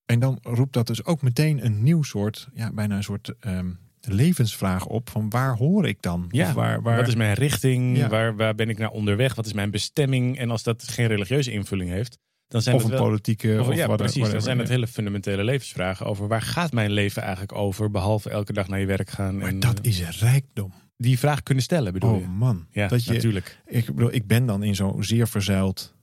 en 0.04 0.18
dan 0.20 0.38
roept 0.42 0.72
dat 0.72 0.86
dus 0.86 1.04
ook 1.04 1.22
meteen 1.22 1.64
een 1.64 1.82
nieuw 1.82 2.02
soort, 2.02 2.48
ja, 2.54 2.72
bijna 2.72 2.96
een 2.96 3.02
soort 3.02 3.34
ehm, 3.40 3.70
levensvraag 4.00 4.86
op. 4.86 5.10
Van 5.10 5.30
waar 5.30 5.56
hoor 5.56 5.88
ik 5.88 6.02
dan? 6.02 6.26
Ja, 6.28 6.48
Of 6.48 6.54
waar, 6.54 6.82
waar, 6.82 6.96
Wat 6.96 7.08
is 7.08 7.14
mijn 7.14 7.34
richting? 7.34 7.96
Ja. 7.96 8.08
Waar, 8.08 8.36
waar 8.36 8.54
ben 8.54 8.68
ik 8.68 8.78
naar 8.78 8.90
onderweg? 8.90 9.34
Wat 9.34 9.46
is 9.46 9.52
mijn 9.52 9.70
bestemming? 9.70 10.38
En 10.38 10.50
als 10.50 10.62
dat 10.62 10.88
geen 10.88 11.06
religieuze 11.06 11.52
invulling 11.52 11.90
heeft, 11.90 12.18
dan 12.48 12.62
zijn 12.62 12.76
of 12.76 12.82
het 12.82 12.90
een 12.90 12.96
wel... 12.98 13.06
politieke. 13.06 13.56
Of, 13.60 13.68
Of, 13.68 13.74
ja, 13.74 13.86
wat- 13.86 13.96
precies. 13.96 14.30
Dan 14.30 14.42
zijn 14.42 14.58
het 14.58 14.68
Ja. 14.68 14.72
hele 14.74 14.86
fundamentele 14.86 15.44
levensvragen 15.44 16.06
over 16.06 16.28
waar 16.28 16.42
gaat 16.42 16.72
mijn 16.72 16.90
leven 16.90 17.22
eigenlijk 17.22 17.52
over, 17.54 17.90
behalve 17.90 18.30
elke 18.30 18.52
dag 18.52 18.68
naar 18.68 18.80
je 18.80 18.86
werk 18.86 19.10
gaan. 19.10 19.38
Maar 19.38 19.48
en, 19.48 19.60
dat 19.60 19.80
eh, 19.80 19.90
is 19.90 20.20
rijkdom. 20.20 20.72
Die 21.00 21.18
vraag 21.18 21.42
kunnen 21.42 21.64
stellen, 21.64 21.92
bedoel 21.92 22.14
je? 22.14 22.20
Oh 22.20 22.28
man. 22.28 22.66
Ja, 22.70 22.88
dat 22.88 23.04
je, 23.04 23.12
natuurlijk. 23.12 23.62
ik, 23.66 23.86
bedoel, 23.86 24.12
ik 24.12 24.26
ben 24.26 24.46
dan 24.46 24.62
in 24.62 24.74
zo'n 24.74 25.04
zeer 25.04 25.28
verzuild 25.28 25.94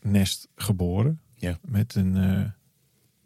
nest 0.00 0.48
geboren. 0.56 1.20
Ja. 1.34 1.58
Met 1.62 1.94
een 1.94 2.16
eh, 2.16 2.44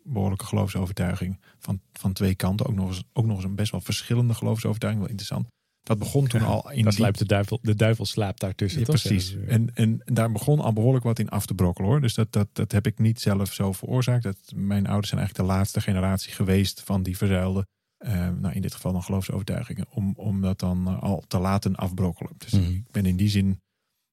behoorlijke 0.02 0.44
geloofsovertuiging 0.44 1.40
van, 1.58 1.80
van 1.92 2.12
twee 2.12 2.34
kanten. 2.34 2.66
Ook 2.66 2.74
nog, 2.74 2.88
eens, 2.88 3.04
ook 3.12 3.26
nog 3.26 3.36
eens 3.36 3.44
een 3.44 3.54
best 3.54 3.70
wel 3.70 3.80
verschillende 3.80 4.34
geloofsovertuiging. 4.34 5.02
Wel 5.02 5.10
interessant. 5.10 5.46
Dat 5.82 5.98
begon 5.98 6.26
toen 6.26 6.40
Ja, 6.40 6.46
al 6.46 6.70
in 6.70 6.82
die... 6.82 6.92
sluipt 6.92 7.18
de 7.18 7.24
duivel, 7.24 7.58
de 7.62 7.74
duivel 7.74 8.06
slaapt 8.06 8.40
daartussen. 8.40 8.80
Ja, 8.80 8.86
toch? 8.86 9.00
precies. 9.00 9.30
Ja, 9.30 9.38
eh, 9.38 9.54
En, 9.54 9.70
en 9.74 10.00
daar 10.04 10.32
begon 10.32 10.60
al 10.60 10.72
behoorlijk 10.72 11.04
wat 11.04 11.18
in 11.18 11.28
af 11.28 11.46
te 11.46 11.54
brokkelen 11.54 11.90
hoor. 11.90 12.00
Dus 12.00 12.14
dat, 12.14 12.32
dat, 12.32 12.48
dat 12.52 12.72
heb 12.72 12.86
ik 12.86 12.98
niet 12.98 13.20
zelf 13.20 13.52
zo 13.52 13.72
veroorzaakt. 13.72 14.22
Dat, 14.22 14.52
mijn 14.54 14.86
ouders 14.86 15.08
zijn 15.08 15.20
eigenlijk 15.20 15.48
de 15.48 15.54
laatste 15.56 15.80
generatie 15.80 16.32
geweest 16.32 16.82
van 16.82 17.02
die 17.02 17.16
verzuilde. 17.16 17.66
Eh, 17.98 18.28
nou, 18.30 18.54
in 18.54 18.62
dit 18.62 18.74
geval 18.74 18.92
dan 18.92 19.02
geloofsovertuigingen. 19.02 19.86
Om, 19.90 20.12
om 20.16 20.40
dat 20.40 20.58
dan 20.58 20.86
eh, 20.86 21.02
al 21.02 21.24
te 21.28 21.38
laten 21.38 21.76
afbrokkelen. 21.76 22.32
Dus 22.38 22.52
Mhm. 22.52 22.70
ik 22.70 22.90
ben 22.90 23.06
in 23.06 23.16
die 23.16 23.28
zin 23.28 23.60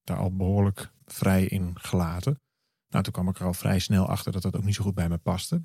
daar 0.04 0.18
al 0.18 0.36
behoorlijk 0.36 0.92
vrij 1.06 1.46
in 1.46 1.72
gelaten. 1.80 2.40
Nou, 2.90 3.04
toen 3.04 3.14
kwam 3.14 3.28
ik 3.30 3.40
er 3.40 3.46
al 3.46 3.54
vrij 3.54 3.80
snel 3.80 4.08
achter 4.08 4.32
dat 4.32 4.42
dat 4.42 4.56
ook 4.56 4.64
niet 4.64 4.76
zo 4.76 4.84
goed 4.84 4.96
bij 4.96 5.10
me 5.10 5.18
paste. 5.18 5.62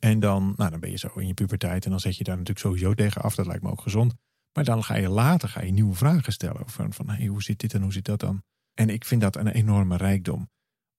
En 0.00 0.20
dan, 0.20 0.54
nou, 0.56 0.70
dan 0.70 0.80
ben 0.80 0.90
je 0.90 0.96
zo 0.98 1.08
in 1.08 1.26
je 1.26 1.34
puberteit 1.34 1.84
en 1.84 1.90
dan 1.90 2.00
zet 2.00 2.16
je 2.16 2.24
daar 2.24 2.36
natuurlijk 2.36 2.66
sowieso 2.66 2.94
tegen 2.94 3.22
af. 3.22 3.34
Dat 3.34 3.46
lijkt 3.46 3.62
me 3.62 3.70
ook 3.70 3.80
gezond. 3.80 4.14
Maar 4.52 4.64
dan 4.64 4.84
ga 4.84 4.94
je 4.96 5.08
later 5.08 5.48
ga 5.48 5.62
je 5.62 5.72
nieuwe 5.72 5.94
vragen 5.94 6.32
stellen. 6.32 6.68
Van, 6.68 6.92
van 6.92 7.08
hey, 7.08 7.26
hoe 7.26 7.42
zit 7.42 7.58
dit 7.60 7.74
en 7.74 7.82
hoe 7.82 7.92
zit 7.92 8.04
dat 8.04 8.20
dan? 8.20 8.42
En 8.74 8.88
ik 8.90 9.04
vind 9.04 9.20
dat 9.20 9.36
een 9.36 9.46
enorme 9.48 9.96
rijkdom. 9.96 10.48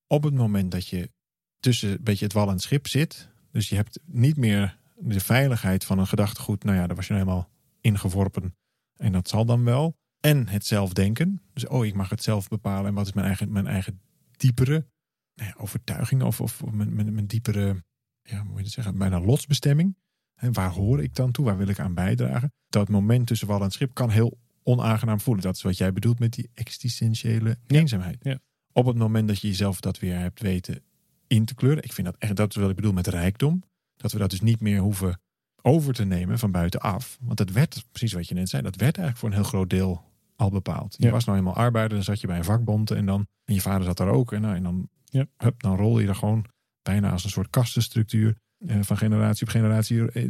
Op 0.08 0.24
het 0.24 0.34
moment 0.34 0.72
dat 0.72 0.88
je 0.88 1.12
tussen 1.60 1.92
een 1.92 2.04
beetje 2.04 2.26
het 2.26 2.34
wal 2.34 2.48
en 2.48 2.54
het 2.54 2.62
schip 2.62 2.88
zit. 2.88 3.30
Dus 3.52 3.70
je 3.70 3.76
hebt 3.76 4.00
niet 4.06 4.38
meer 4.38 4.78
de 5.00 5.20
veiligheid 5.20 5.86
van 5.86 6.00
een 6.00 6.08
gedachtegoed. 6.08 6.64
Nou 6.64 6.78
ja, 6.78 6.88
daar 6.88 6.96
was 6.96 7.08
je 7.08 7.14
nou 7.14 7.26
helemaal 7.26 7.50
ingeworpen. 7.82 8.56
En 8.96 9.12
dat 9.12 9.30
zal 9.30 9.46
dan 9.46 9.64
wel. 9.64 9.98
En 10.20 10.48
het 10.48 10.66
zelfdenken. 10.66 11.42
Dus 11.54 11.68
oh, 11.68 11.86
ik 11.86 11.94
mag 11.94 12.10
het 12.10 12.24
zelf 12.24 12.48
bepalen. 12.48 12.86
En 12.86 12.94
wat 12.94 13.06
is 13.06 13.14
mijn 13.14 13.28
eigen, 13.28 13.52
mijn 13.52 13.68
eigen 13.68 14.02
diepere 14.32 14.88
nou 15.36 15.50
ja, 15.50 15.56
overtuiging 15.58 16.24
of, 16.24 16.42
of 16.42 16.66
mijn, 16.72 16.96
mijn, 16.96 17.14
mijn 17.14 17.28
diepere, 17.28 17.84
ja, 18.22 18.38
hoe 18.38 18.48
moet 18.48 18.58
je 18.58 18.64
dat 18.64 18.72
zeggen, 18.72 18.98
bijna 18.98 19.20
lotsbestemming. 19.20 19.96
En 20.36 20.54
waar 20.54 20.70
hoor 20.72 21.04
ik 21.04 21.16
dan 21.16 21.32
toe? 21.32 21.46
Waar 21.46 21.58
wil 21.58 21.68
ik 21.68 21.80
aan 21.80 21.94
bijdragen? 21.94 22.54
Dat 22.68 22.90
moment 22.90 23.28
tussen 23.28 23.48
wal 23.48 23.62
en 23.64 23.72
schip 23.72 23.94
kan 23.94 24.10
heel 24.10 24.40
onaangenaam 24.64 25.20
voelen. 25.20 25.44
Dat 25.44 25.56
is 25.56 25.62
wat 25.62 25.78
jij 25.78 25.94
bedoelt 25.94 26.20
met 26.20 26.34
die 26.34 26.50
existentiële 26.54 27.58
Ja. 27.68 27.80
eenzaamheid. 27.80 28.18
Ja. 28.22 28.40
Op 28.72 28.86
het 28.86 28.98
moment 28.98 29.28
dat 29.28 29.42
je 29.42 29.48
jezelf 29.48 29.80
dat 29.80 30.00
weer 30.00 30.18
hebt 30.18 30.42
weten 30.42 30.84
in 31.28 31.46
te 31.46 31.56
kleuren. 31.56 31.84
Ik 31.84 31.94
vind 31.94 32.08
dat 32.08 32.16
echt, 32.20 32.36
dat 32.36 32.50
is 32.50 32.62
wat 32.62 32.70
ik 32.70 32.76
bedoel 32.76 32.94
met 32.94 33.08
rijkdom. 33.08 33.64
Dat 33.96 34.12
we 34.12 34.18
dat 34.18 34.30
dus 34.30 34.42
niet 34.42 34.60
meer 34.60 34.80
hoeven 34.80 35.20
over 35.62 35.94
te 35.94 36.06
nemen 36.06 36.40
van 36.40 36.52
buitenaf. 36.52 37.18
Want 37.22 37.38
dat 37.38 37.50
werd, 37.52 37.86
precies 37.92 38.14
wat 38.14 38.28
je 38.28 38.34
net 38.36 38.50
zei, 38.50 38.62
dat 38.62 38.76
werd 38.76 38.98
eigenlijk 38.98 39.18
voor 39.18 39.30
een 39.30 39.36
heel 39.36 39.44
groot 39.52 39.70
deel 39.70 40.04
al 40.36 40.50
bepaald. 40.50 40.96
Je 40.98 41.06
Ja. 41.06 41.12
was 41.12 41.26
nou 41.26 41.38
eenmaal 41.38 41.56
arbeider, 41.56 41.96
dan 41.96 42.04
zat 42.04 42.22
je 42.22 42.28
bij 42.28 42.38
een 42.38 42.44
vakbond 42.44 42.92
en 42.92 43.06
dan, 43.06 43.28
en 43.46 43.54
je 43.54 43.62
vader 43.62 43.84
zat 43.86 43.98
daar 43.98 44.08
ook. 44.08 44.34
En, 44.34 44.42
nou, 44.42 44.56
en 44.56 44.64
dan, 44.64 44.90
Ja. 45.06 45.26
hup, 45.38 45.62
dan 45.62 45.76
rol 45.78 46.00
je 46.00 46.08
er 46.08 46.16
gewoon 46.16 46.46
bijna 46.82 47.12
als 47.12 47.24
een 47.24 47.30
soort 47.30 47.50
kastenstructuur 47.50 48.36
eh, 48.68 48.78
van 48.82 48.98
generatie 48.98 49.46
op 49.46 49.52
generatie. 49.52 50.12
eh, 50.12 50.30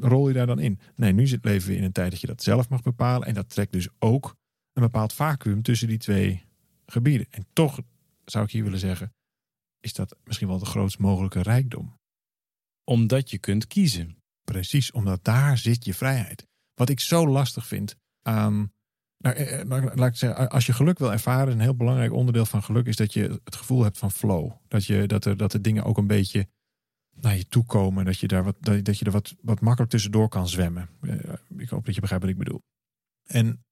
rol 0.00 0.28
je 0.28 0.34
daar 0.34 0.46
dan 0.46 0.58
in. 0.58 0.78
Nee, 0.96 1.12
nu 1.12 1.26
zit, 1.26 1.44
leven 1.44 1.68
we 1.70 1.76
in 1.76 1.82
een 1.84 1.92
tijd 1.92 2.10
dat 2.10 2.20
je 2.20 2.26
dat 2.26 2.42
zelf 2.42 2.68
mag 2.68 2.82
bepalen. 2.82 3.26
En 3.28 3.34
dat 3.34 3.48
trekt 3.48 3.72
dus 3.72 3.88
ook 3.98 4.36
een 4.72 4.82
bepaald 4.82 5.12
vacuüm 5.12 5.62
tussen 5.62 5.88
die 5.88 5.98
twee 5.98 6.44
gebieden. 6.86 7.26
En 7.30 7.46
toch 7.52 7.78
zou 8.24 8.44
ik 8.44 8.50
hier 8.50 8.64
willen 8.64 8.78
zeggen, 8.78 9.12
is 9.80 9.92
dat 9.92 10.16
misschien 10.24 10.48
wel 10.48 10.58
de 10.58 10.64
grootst 10.66 10.98
mogelijke 10.98 11.42
rijkdom. 11.42 11.98
Omdat 12.90 13.30
je 13.30 13.38
kunt 13.38 13.66
kiezen. 13.66 14.16
Precies, 14.44 14.90
omdat 14.90 15.24
daar 15.24 15.58
zit 15.58 15.84
je 15.84 15.94
vrijheid. 15.94 16.46
Wat 16.74 16.88
ik 16.88 17.00
zo 17.00 17.28
lastig 17.28 17.66
vind 17.66 17.96
aan. 18.22 18.72
Nou, 19.18 19.36
eh, 19.36 19.60
eh, 19.60 19.94
laat 19.94 20.08
ik 20.08 20.16
zeggen, 20.16 20.50
als 20.50 20.66
je 20.66 20.72
geluk 20.72 20.98
wil 20.98 21.12
ervaren, 21.12 21.52
een 21.52 21.60
heel 21.60 21.76
belangrijk 21.76 22.12
onderdeel 22.12 22.46
van 22.46 22.62
geluk 22.62 22.86
is 22.86 22.96
dat 22.96 23.12
je 23.12 23.40
het 23.44 23.56
gevoel 23.56 23.82
hebt 23.82 23.98
van 23.98 24.10
flow. 24.10 24.52
Dat, 24.68 24.84
je, 24.84 25.06
dat, 25.06 25.24
er, 25.24 25.36
dat 25.36 25.52
de 25.52 25.60
dingen 25.60 25.84
ook 25.84 25.98
een 25.98 26.06
beetje 26.06 26.48
naar 27.10 27.36
je 27.36 27.48
toe 27.48 27.64
komen. 27.64 28.04
Dat 28.04 28.18
je, 28.18 28.26
daar 28.26 28.44
wat, 28.44 28.56
dat, 28.60 28.84
dat 28.84 28.98
je 28.98 29.04
er 29.04 29.10
wat, 29.10 29.34
wat 29.40 29.60
makkelijk 29.60 29.90
tussendoor 29.90 30.28
kan 30.28 30.48
zwemmen. 30.48 30.88
Eh, 31.00 31.34
Ik 31.56 31.68
hoop 31.68 31.84
dat 31.84 31.94
je 31.94 32.00
begrijpt 32.00 32.24
wat 32.24 32.32
ik 32.32 32.38
bedoel. 32.38 32.62
En 33.26 33.64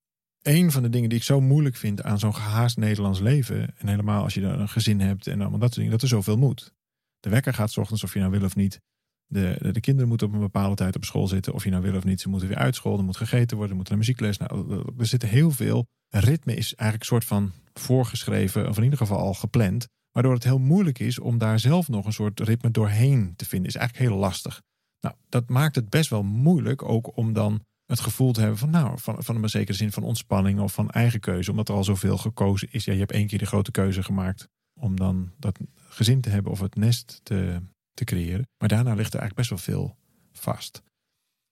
een 0.42 0.72
van 0.72 0.82
de 0.82 0.88
dingen 0.88 1.08
die 1.08 1.18
ik 1.18 1.24
zo 1.24 1.40
moeilijk 1.40 1.76
vind 1.76 2.02
aan 2.02 2.18
zo'n 2.18 2.34
gehaast 2.34 2.76
Nederlands 2.76 3.20
leven. 3.20 3.78
En 3.78 3.88
helemaal 3.88 4.22
als 4.22 4.34
je 4.34 4.40
dan 4.40 4.60
een 4.60 4.68
gezin 4.68 5.00
hebt 5.00 5.26
en 5.26 5.40
allemaal 5.40 5.58
dat 5.58 5.72
soort 5.72 5.74
dingen. 5.74 5.92
Dat 5.92 6.02
er 6.02 6.08
zoveel 6.08 6.36
moet. 6.36 6.74
De 7.20 7.28
wekker 7.28 7.54
gaat 7.54 7.70
's 7.70 7.76
ochtends 7.76 8.04
of 8.04 8.12
je 8.12 8.18
nou 8.18 8.30
wil 8.30 8.44
of 8.44 8.56
niet. 8.56 8.80
De, 9.30 9.56
de, 9.60 9.72
de 9.72 9.80
kinderen 9.80 10.08
moeten 10.08 10.26
op 10.26 10.32
een 10.32 10.40
bepaalde 10.40 10.74
tijd 10.74 10.96
op 10.96 11.04
school 11.04 11.28
zitten. 11.28 11.54
Of 11.54 11.64
je 11.64 11.70
nou 11.70 11.82
wil 11.82 11.96
of 11.96 12.04
niet. 12.04 12.20
Ze 12.20 12.28
moeten 12.28 12.48
weer 12.48 12.56
uit 12.56 12.74
school. 12.74 12.98
Er 12.98 13.04
moet 13.04 13.16
gegeten 13.16 13.56
worden. 13.56 13.70
Er 13.70 13.80
moet 13.80 13.88
naar 13.88 13.98
muziekles. 13.98 14.38
Nou, 14.38 14.84
er 14.98 15.06
zitten 15.06 15.28
heel 15.28 15.50
veel. 15.50 15.86
Ritme 16.08 16.54
is 16.54 16.74
eigenlijk 16.74 17.00
een 17.00 17.16
soort 17.16 17.24
van 17.24 17.52
voorgeschreven. 17.72 18.68
Of 18.68 18.76
in 18.76 18.82
ieder 18.82 18.98
geval 18.98 19.18
al 19.18 19.34
gepland. 19.34 19.86
Waardoor 20.12 20.34
het 20.34 20.44
heel 20.44 20.58
moeilijk 20.58 20.98
is 20.98 21.18
om 21.18 21.38
daar 21.38 21.58
zelf 21.58 21.88
nog 21.88 22.06
een 22.06 22.12
soort 22.12 22.40
ritme 22.40 22.70
doorheen 22.70 23.32
te 23.36 23.44
vinden. 23.44 23.68
Is 23.68 23.76
eigenlijk 23.76 24.10
heel 24.10 24.20
lastig. 24.20 24.62
Nou, 25.00 25.14
dat 25.28 25.48
maakt 25.48 25.74
het 25.74 25.88
best 25.88 26.10
wel 26.10 26.22
moeilijk. 26.22 26.82
Ook 26.82 27.16
om 27.16 27.32
dan 27.32 27.62
het 27.84 28.00
gevoel 28.00 28.32
te 28.32 28.40
hebben 28.40 28.58
van, 28.58 28.70
nou, 28.70 28.98
van, 28.98 29.22
van 29.24 29.42
een 29.42 29.48
zekere 29.48 29.76
zin 29.76 29.92
van 29.92 30.02
ontspanning 30.02 30.60
of 30.60 30.72
van 30.72 30.90
eigen 30.90 31.20
keuze. 31.20 31.50
Omdat 31.50 31.68
er 31.68 31.74
al 31.74 31.84
zoveel 31.84 32.18
gekozen 32.18 32.68
is. 32.70 32.84
Ja, 32.84 32.92
je 32.92 32.98
hebt 32.98 33.12
één 33.12 33.26
keer 33.26 33.38
de 33.38 33.46
grote 33.46 33.70
keuze 33.70 34.02
gemaakt 34.02 34.48
om 34.80 34.96
dan 34.96 35.32
dat 35.38 35.58
gezin 35.88 36.20
te 36.20 36.28
hebben 36.28 36.52
of 36.52 36.60
het 36.60 36.74
nest 36.74 37.20
te, 37.22 37.62
creëren. 38.04 38.48
Maar 38.58 38.68
daarna 38.68 38.94
ligt 38.94 39.14
er 39.14 39.20
eigenlijk 39.20 39.34
best 39.34 39.50
wel 39.50 39.74
veel 39.74 39.96
vast. 40.32 40.82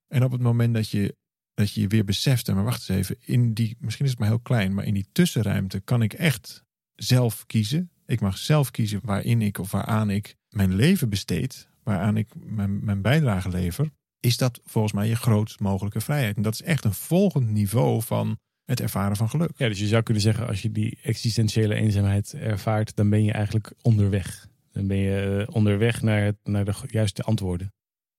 En 0.08 0.24
op 0.24 0.32
het 0.32 0.40
moment 0.40 0.74
dat 0.74 0.88
je 0.88 1.16
dat 1.54 1.72
je 1.72 1.86
weer 1.86 2.04
beseft, 2.04 2.54
maar 2.54 2.64
wacht 2.64 2.88
eens 2.88 2.98
even, 2.98 3.16
in 3.20 3.52
die, 3.52 3.76
misschien 3.78 4.04
is 4.04 4.10
het 4.10 4.20
maar 4.20 4.28
heel 4.28 4.40
klein, 4.40 4.74
maar 4.74 4.84
in 4.84 4.94
die 4.94 5.08
tussenruimte 5.12 5.80
kan 5.80 6.02
ik 6.02 6.12
echt 6.12 6.64
zelf 6.94 7.46
kiezen. 7.46 7.90
Ik 8.06 8.20
mag 8.20 8.38
zelf 8.38 8.70
kiezen 8.70 9.00
waarin 9.02 9.42
ik 9.42 9.58
of 9.58 9.70
waaraan 9.70 10.10
ik 10.10 10.36
mijn 10.48 10.74
leven 10.74 11.08
besteed, 11.08 11.68
waaraan 11.82 12.16
ik 12.16 12.28
mijn, 12.34 12.84
mijn 12.84 13.02
bijdrage 13.02 13.48
lever. 13.48 13.90
Is 14.20 14.36
dat 14.36 14.60
volgens 14.64 14.92
mij 14.92 15.08
je 15.08 15.16
grootst 15.16 15.60
mogelijke 15.60 16.00
vrijheid. 16.00 16.36
En 16.36 16.42
dat 16.42 16.52
is 16.52 16.62
echt 16.62 16.84
een 16.84 16.94
volgend 16.94 17.50
niveau 17.50 18.02
van 18.02 18.38
het 18.64 18.80
ervaren 18.80 19.16
van 19.16 19.30
geluk. 19.30 19.50
Ja, 19.56 19.68
dus 19.68 19.78
je 19.78 19.86
zou 19.86 20.02
kunnen 20.02 20.22
zeggen, 20.22 20.46
als 20.46 20.62
je 20.62 20.72
die 20.72 20.98
existentiële 21.02 21.74
eenzaamheid 21.74 22.34
ervaart, 22.34 22.96
dan 22.96 23.10
ben 23.10 23.24
je 23.24 23.32
eigenlijk 23.32 23.72
onderweg. 23.82 24.46
Dan 24.76 24.86
ben 24.86 24.96
je 24.96 25.44
eh, 25.48 25.54
onderweg 25.54 26.02
naar, 26.02 26.22
het, 26.22 26.36
naar 26.44 26.64
de 26.64 26.72
juiste 26.86 27.22
antwoorden. 27.22 27.72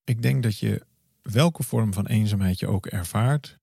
Ik 0.04 0.22
denk 0.22 0.44
dat 0.44 0.58
je 0.60 0.82
welke 1.22 1.64
vorm 1.64 1.94
van 1.94 2.06
eenzaamheid 2.08 2.60
je 2.60 2.68
ook 2.68 2.86
ervaart, 2.86 3.58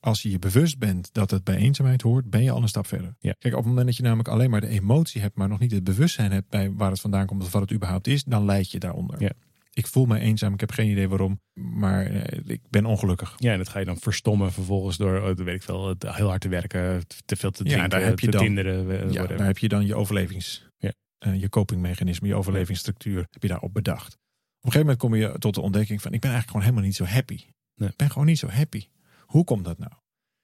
als 0.00 0.22
je 0.22 0.30
je 0.30 0.38
bewust 0.38 0.78
bent 0.78 1.12
dat 1.12 1.30
het 1.30 1.44
bij 1.44 1.56
eenzaamheid 1.56 2.02
hoort, 2.02 2.30
ben 2.30 2.42
je 2.42 2.50
al 2.50 2.62
een 2.62 2.68
stap 2.68 2.86
verder. 2.86 3.14
Ja. 3.18 3.34
Kijk, 3.38 3.52
op 3.54 3.58
het 3.60 3.68
moment 3.68 3.86
dat 3.86 3.96
je 3.96 4.02
namelijk 4.02 4.28
alleen 4.28 4.50
maar 4.50 4.60
de 4.60 4.68
emotie 4.68 5.20
hebt, 5.20 5.36
maar 5.36 5.48
nog 5.48 5.58
niet 5.58 5.70
het 5.70 5.84
bewustzijn 5.84 6.32
hebt 6.32 6.48
bij 6.48 6.72
waar 6.72 6.90
het 6.90 7.00
vandaan 7.00 7.26
komt 7.26 7.42
of 7.42 7.52
wat 7.52 7.62
het 7.62 7.72
überhaupt 7.72 8.06
is, 8.06 8.24
dan 8.24 8.44
leid 8.44 8.70
je 8.70 8.78
daaronder. 8.78 9.22
Ja. 9.22 9.32
Ik 9.72 9.86
voel 9.86 10.06
me 10.06 10.18
eenzaam, 10.18 10.52
ik 10.54 10.60
heb 10.60 10.70
geen 10.70 10.90
idee 10.90 11.08
waarom, 11.08 11.40
maar 11.54 12.06
eh, 12.06 12.40
ik 12.46 12.60
ben 12.70 12.84
ongelukkig. 12.84 13.34
Ja, 13.36 13.52
en 13.52 13.58
dat 13.58 13.68
ga 13.68 13.78
je 13.78 13.84
dan 13.84 13.96
verstommen 13.98 14.52
vervolgens 14.52 14.96
door, 14.96 15.20
oh, 15.20 15.36
weet 15.36 15.54
ik 15.54 15.62
veel, 15.62 15.94
heel 15.98 16.28
hard 16.28 16.40
te 16.40 16.48
werken, 16.48 17.02
te 17.24 17.36
veel 17.36 17.50
te 17.50 17.64
Ja, 17.64 17.68
drinken, 17.70 17.90
daar 17.90 18.02
heb 18.02 18.20
je 18.20 18.26
te 18.26 18.32
dan- 18.32 18.44
tinderen. 18.44 19.12
Ja, 19.12 19.26
daar 19.26 19.46
heb 19.46 19.58
je 19.58 19.68
dan 19.68 19.86
je 19.86 19.94
overlevings, 19.94 20.68
Eh, 21.18 21.40
je 21.40 21.48
copingmechanisme, 21.48 22.28
je 22.28 22.34
overlevingsstructuur, 22.34 23.26
heb 23.30 23.42
je 23.42 23.48
daarop 23.48 23.72
bedacht. 23.72 24.14
Op 24.14 24.64
een 24.64 24.72
gegeven 24.72 24.80
moment 24.80 24.98
kom 24.98 25.14
je 25.14 25.38
tot 25.38 25.54
de 25.54 25.60
ontdekking 25.60 26.02
van, 26.02 26.12
ik 26.12 26.20
ben 26.20 26.30
eigenlijk 26.30 26.50
gewoon 26.50 26.62
helemaal 26.62 26.84
niet 26.84 27.08
zo 27.08 27.14
happy. 27.14 27.44
Nee. 27.74 27.88
Ik 27.88 27.96
ben 27.96 28.10
gewoon 28.10 28.26
niet 28.26 28.38
zo 28.38 28.48
happy. 28.48 28.88
Hoe 29.20 29.44
komt 29.44 29.64
dat 29.64 29.78
nou? 29.78 29.92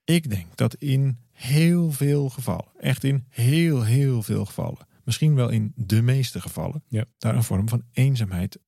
Ik 0.04 0.30
denk 0.30 0.56
dat 0.56 0.74
in 0.74 1.18
heel 1.32 1.92
veel 1.92 2.28
gevallen, 2.28 2.72
echt 2.78 3.04
in 3.04 3.26
heel, 3.28 3.82
heel 3.84 4.22
veel 4.22 4.44
gevallen, 4.44 4.86
misschien 5.04 5.34
wel 5.34 5.48
in 5.48 5.72
de 5.76 6.02
meeste 6.02 6.40
gevallen, 6.40 6.84
Ja. 6.88 7.04
daar 7.18 7.34
een 7.36 7.42
vorm 7.44 7.68
van 7.68 7.82
eenzaamheid 7.92 8.58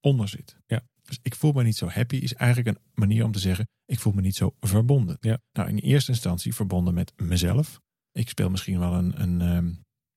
onder 0.00 0.28
zit. 0.28 0.56
Ja. 0.66 0.82
Dus 1.02 1.18
ik 1.22 1.34
voel 1.34 1.52
me 1.52 1.62
niet 1.62 1.76
zo 1.76 1.88
happy 1.88 2.16
is 2.16 2.34
eigenlijk 2.34 2.76
een 2.76 2.82
manier 2.94 3.24
om 3.24 3.32
te 3.32 3.38
zeggen, 3.38 3.68
ik 3.84 3.98
voel 3.98 4.12
me 4.12 4.20
niet 4.20 4.36
zo 4.36 4.54
verbonden. 4.60 5.16
Ja. 5.20 5.38
Nou, 5.52 5.68
in 5.68 5.78
eerste 5.78 6.10
instantie 6.10 6.54
verbonden 6.54 6.94
met 6.94 7.12
mezelf. 7.16 7.80
Ik 8.12 8.28
speel 8.28 8.50
misschien 8.50 8.78
wel 8.78 8.92
een, 8.94 9.20
een, 9.22 9.40
ehm, 9.40 9.72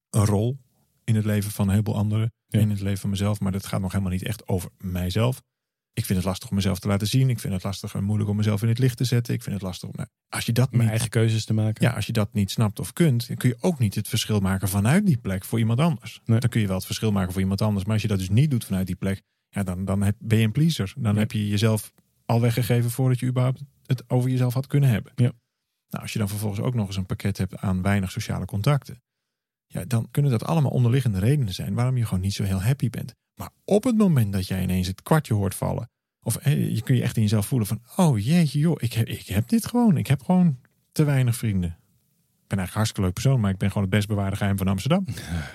een 0.09 0.25
rol 0.25 0.59
in 1.10 1.16
het 1.16 1.25
leven 1.25 1.51
van 1.51 1.66
een 1.66 1.72
heleboel 1.72 1.96
anderen, 1.96 2.34
Ja. 2.48 2.60
in 2.60 2.70
het 2.70 2.82
leven 2.82 3.00
van 3.00 3.10
mezelf, 3.10 3.39
maar 3.39 3.51
dat 3.51 3.66
gaat 3.66 3.82
nog 3.82 3.92
helemaal 3.92 4.12
niet 4.13 4.24
echt 4.24 4.48
over 4.48 4.70
mijzelf. 4.78 5.42
Ik 5.94 6.06
vind 6.06 6.18
het 6.18 6.28
lastig 6.28 6.50
om 6.50 6.56
mezelf 6.56 6.80
te 6.80 6.88
laten 6.88 7.08
zien. 7.08 7.30
Ik 7.30 7.39
vind 7.39 7.54
het 7.54 7.63
lastig 7.63 7.94
en 7.96 8.04
moeilijk 8.04 8.30
om 8.30 8.36
mezelf 8.36 8.62
in 8.62 8.68
het 8.68 8.80
licht 8.80 8.98
te 8.98 9.04
zetten. 9.04 9.34
Ik 9.34 9.42
vind 9.42 9.56
het 9.56 9.63
lastig 9.63 9.89
om. 9.89 9.94
Nou, 9.98 10.10
als 10.30 10.46
je 10.46 10.51
dat 10.51 10.70
Mijn 10.70 10.82
niet, 10.82 10.89
eigen 10.89 11.10
keuzes 11.10 11.46
te 11.46 11.54
maken. 11.54 11.86
ja, 11.88 11.92
als 11.94 12.06
je 12.06 12.12
dat 12.13 12.34
niet 12.34 12.51
snapt 12.51 12.80
of 12.80 12.94
kunt, 12.94 13.28
dan 13.28 13.38
kun 13.38 13.50
je 13.50 13.58
ook 13.62 13.80
niet 13.80 13.96
het 13.96 14.08
verschil 14.08 14.39
maken 14.39 14.68
vanuit 14.68 15.06
die 15.06 15.18
plek 15.18 15.46
voor 15.46 15.60
iemand 15.60 15.80
anders. 15.80 16.22
Nee. 16.25 16.39
Dan 16.39 16.50
kun 16.50 16.62
je 16.62 16.68
wel 16.68 16.75
het 16.75 16.86
verschil 16.86 17.12
maken 17.12 17.32
voor 17.32 17.42
iemand 17.42 17.62
anders. 17.62 17.84
Maar 17.86 17.94
als 17.94 18.01
je 18.01 18.08
dat 18.08 18.18
dus 18.18 18.30
niet 18.30 18.51
doet 18.51 18.66
vanuit 18.66 18.88
die 18.88 18.96
plek, 18.96 19.22
ja, 19.50 19.63
dan, 19.63 19.86
dan 19.86 20.01
heb, 20.01 20.16
ben 20.20 20.38
je 20.38 20.46
een 20.46 20.51
pleaser. 20.51 20.94
Dan 20.98 21.13
Ja. 21.13 21.20
heb 21.20 21.32
je 21.32 21.48
jezelf 21.48 21.92
al 22.25 22.42
weggegeven 22.42 22.92
voordat 22.92 23.20
je 23.20 23.25
überhaupt 23.25 23.62
het 23.86 24.10
over 24.10 24.30
jezelf 24.30 24.54
had 24.54 24.68
kunnen 24.68 24.89
hebben. 24.89 25.12
Ja. 25.16 25.32
Nou, 25.89 26.04
als 26.04 26.13
je 26.13 26.20
dan 26.20 26.30
vervolgens 26.30 26.62
ook 26.62 26.74
nog 26.74 26.88
eens 26.88 26.96
een 26.98 27.06
pakket 27.06 27.38
hebt 27.38 27.58
aan 27.58 27.82
weinig 27.82 28.12
sociale 28.12 28.46
contacten, 28.46 29.01
ja, 29.72 29.86
dan 29.86 30.08
kunnen 30.12 30.32
dat 30.32 30.46
allemaal 30.46 30.72
onderliggende 30.72 31.20
redenen 31.20 31.54
zijn 31.54 31.74
waarom 31.74 31.98
je 31.98 32.06
gewoon 32.06 32.24
niet 32.24 32.34
zo 32.34 32.44
heel 32.44 32.62
happy 32.62 32.90
bent. 32.90 33.16
Maar 33.36 33.50
op 33.66 33.84
het 33.84 33.98
moment 33.98 34.34
dat 34.34 34.48
jij 34.48 34.64
ineens 34.64 34.88
het 34.88 35.02
kwartje 35.02 35.34
hoort 35.34 35.56
vallen, 35.56 35.90
of 36.22 36.44
je 36.44 36.82
kun 36.84 36.96
je 36.96 37.02
echt 37.02 37.16
in 37.16 37.22
jezelf 37.22 37.46
voelen 37.46 37.68
van, 37.68 37.82
oh 37.96 38.20
jeetje 38.20 38.60
joh, 38.60 38.76
ik 38.80 38.94
heb, 38.94 39.08
ik 39.08 39.28
heb 39.28 39.48
dit 39.48 39.66
gewoon. 39.66 39.98
Ik 39.98 40.08
heb 40.08 40.24
gewoon 40.24 40.58
te 40.92 41.04
weinig 41.04 41.36
vrienden. 41.36 41.70
Ik 41.70 42.48
ben 42.48 42.58
eigenlijk 42.58 42.70
een 42.70 42.74
hartstikke 42.74 43.02
leuk 43.02 43.14
persoon, 43.14 43.40
maar 43.40 43.51
ik 43.51 43.58
ben 43.58 43.68
gewoon 43.68 43.84
het 43.84 43.94
best 43.94 44.08
bewaarde 44.08 44.36
geheim 44.36 44.58
van 44.58 44.68
Amsterdam, 44.68 45.05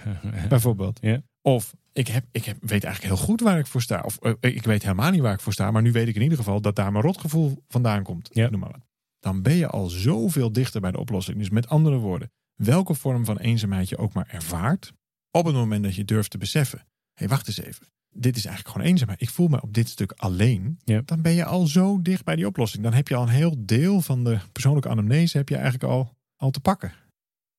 bijvoorbeeld. 0.49 1.01
Of 1.43 1.75
ik, 1.93 2.09
heb, 2.09 2.25
ik 2.33 2.45
heb, 2.45 2.57
weet 2.61 2.85
eigenlijk 2.85 3.15
heel 3.15 3.25
goed 3.25 3.41
waar 3.41 3.59
ik 3.59 3.67
voor 3.67 3.83
sta. 3.83 4.01
Of 4.01 4.19
eh, 4.19 4.33
ik 4.41 4.65
weet 4.65 4.83
helemaal 4.83 5.11
niet 5.11 5.21
waar 5.21 5.33
ik 5.33 5.41
voor 5.41 5.53
sta, 5.53 5.71
maar 5.71 5.83
nu 5.83 5.93
weet 5.93 6.09
ik 6.09 6.15
in 6.15 6.23
ieder 6.23 6.39
geval 6.39 6.61
dat 6.61 6.77
daar 6.77 6.93
mijn 6.93 7.05
rotgevoel 7.05 7.63
vandaan 7.69 8.03
komt. 8.03 8.31
Ja. 8.33 8.51
Noem 8.51 8.61
maar 8.61 8.71
wat. 8.71 8.87
Dan 9.21 9.43
ben 9.43 9.55
je 9.55 9.67
al 9.67 9.89
zoveel 9.89 10.53
dichter 10.53 10.81
bij 10.81 10.91
de 10.91 10.99
oplossing. 10.99 11.39
Dus 11.39 11.51
met 11.51 11.69
andere 11.69 11.97
woorden, 11.97 12.31
welke 12.55 12.95
vorm 12.95 13.25
van 13.25 13.39
eenzaamheid 13.39 13.89
je 13.89 13.97
ook 13.97 14.13
maar 14.13 14.29
ervaart, 14.29 14.93
op 15.31 15.45
het 15.45 15.55
moment 15.55 15.85
dat 15.85 15.95
je 15.95 16.05
durft 16.05 16.31
te 16.31 16.39
beseffen, 16.39 16.79
hé 16.79 16.85
hey, 17.15 17.29
wacht 17.29 17.47
eens 17.47 17.61
even, 17.61 17.87
dit 18.15 18.37
is 18.37 18.45
eigenlijk 18.45 18.77
gewoon 18.77 18.93
eenzaamheid. 18.93 19.21
Ik 19.21 19.31
voel 19.31 19.49
me 19.49 19.63
op 19.63 19.75
dit 19.75 19.89
stuk 19.89 20.13
alleen. 20.13 20.79
Dan 21.05 21.23
ben 21.23 21.33
je 21.33 21.45
al 21.45 21.67
zo 21.67 22.03
dicht 22.03 22.25
bij 22.25 22.37
die 22.37 22.47
oplossing. 22.47 22.83
Dan 22.83 22.93
heb 22.93 23.09
je 23.09 23.15
al 23.15 23.23
een 23.23 23.29
heel 23.29 23.55
deel 23.59 24.01
van 24.01 24.25
de 24.25 24.39
persoonlijke 24.53 24.89
anamnese 24.89 25.37
heb 25.37 25.49
je 25.49 25.55
eigenlijk 25.55 25.85
al, 25.85 26.17
al 26.37 26.51
te 26.51 26.61
pakken. 26.61 26.93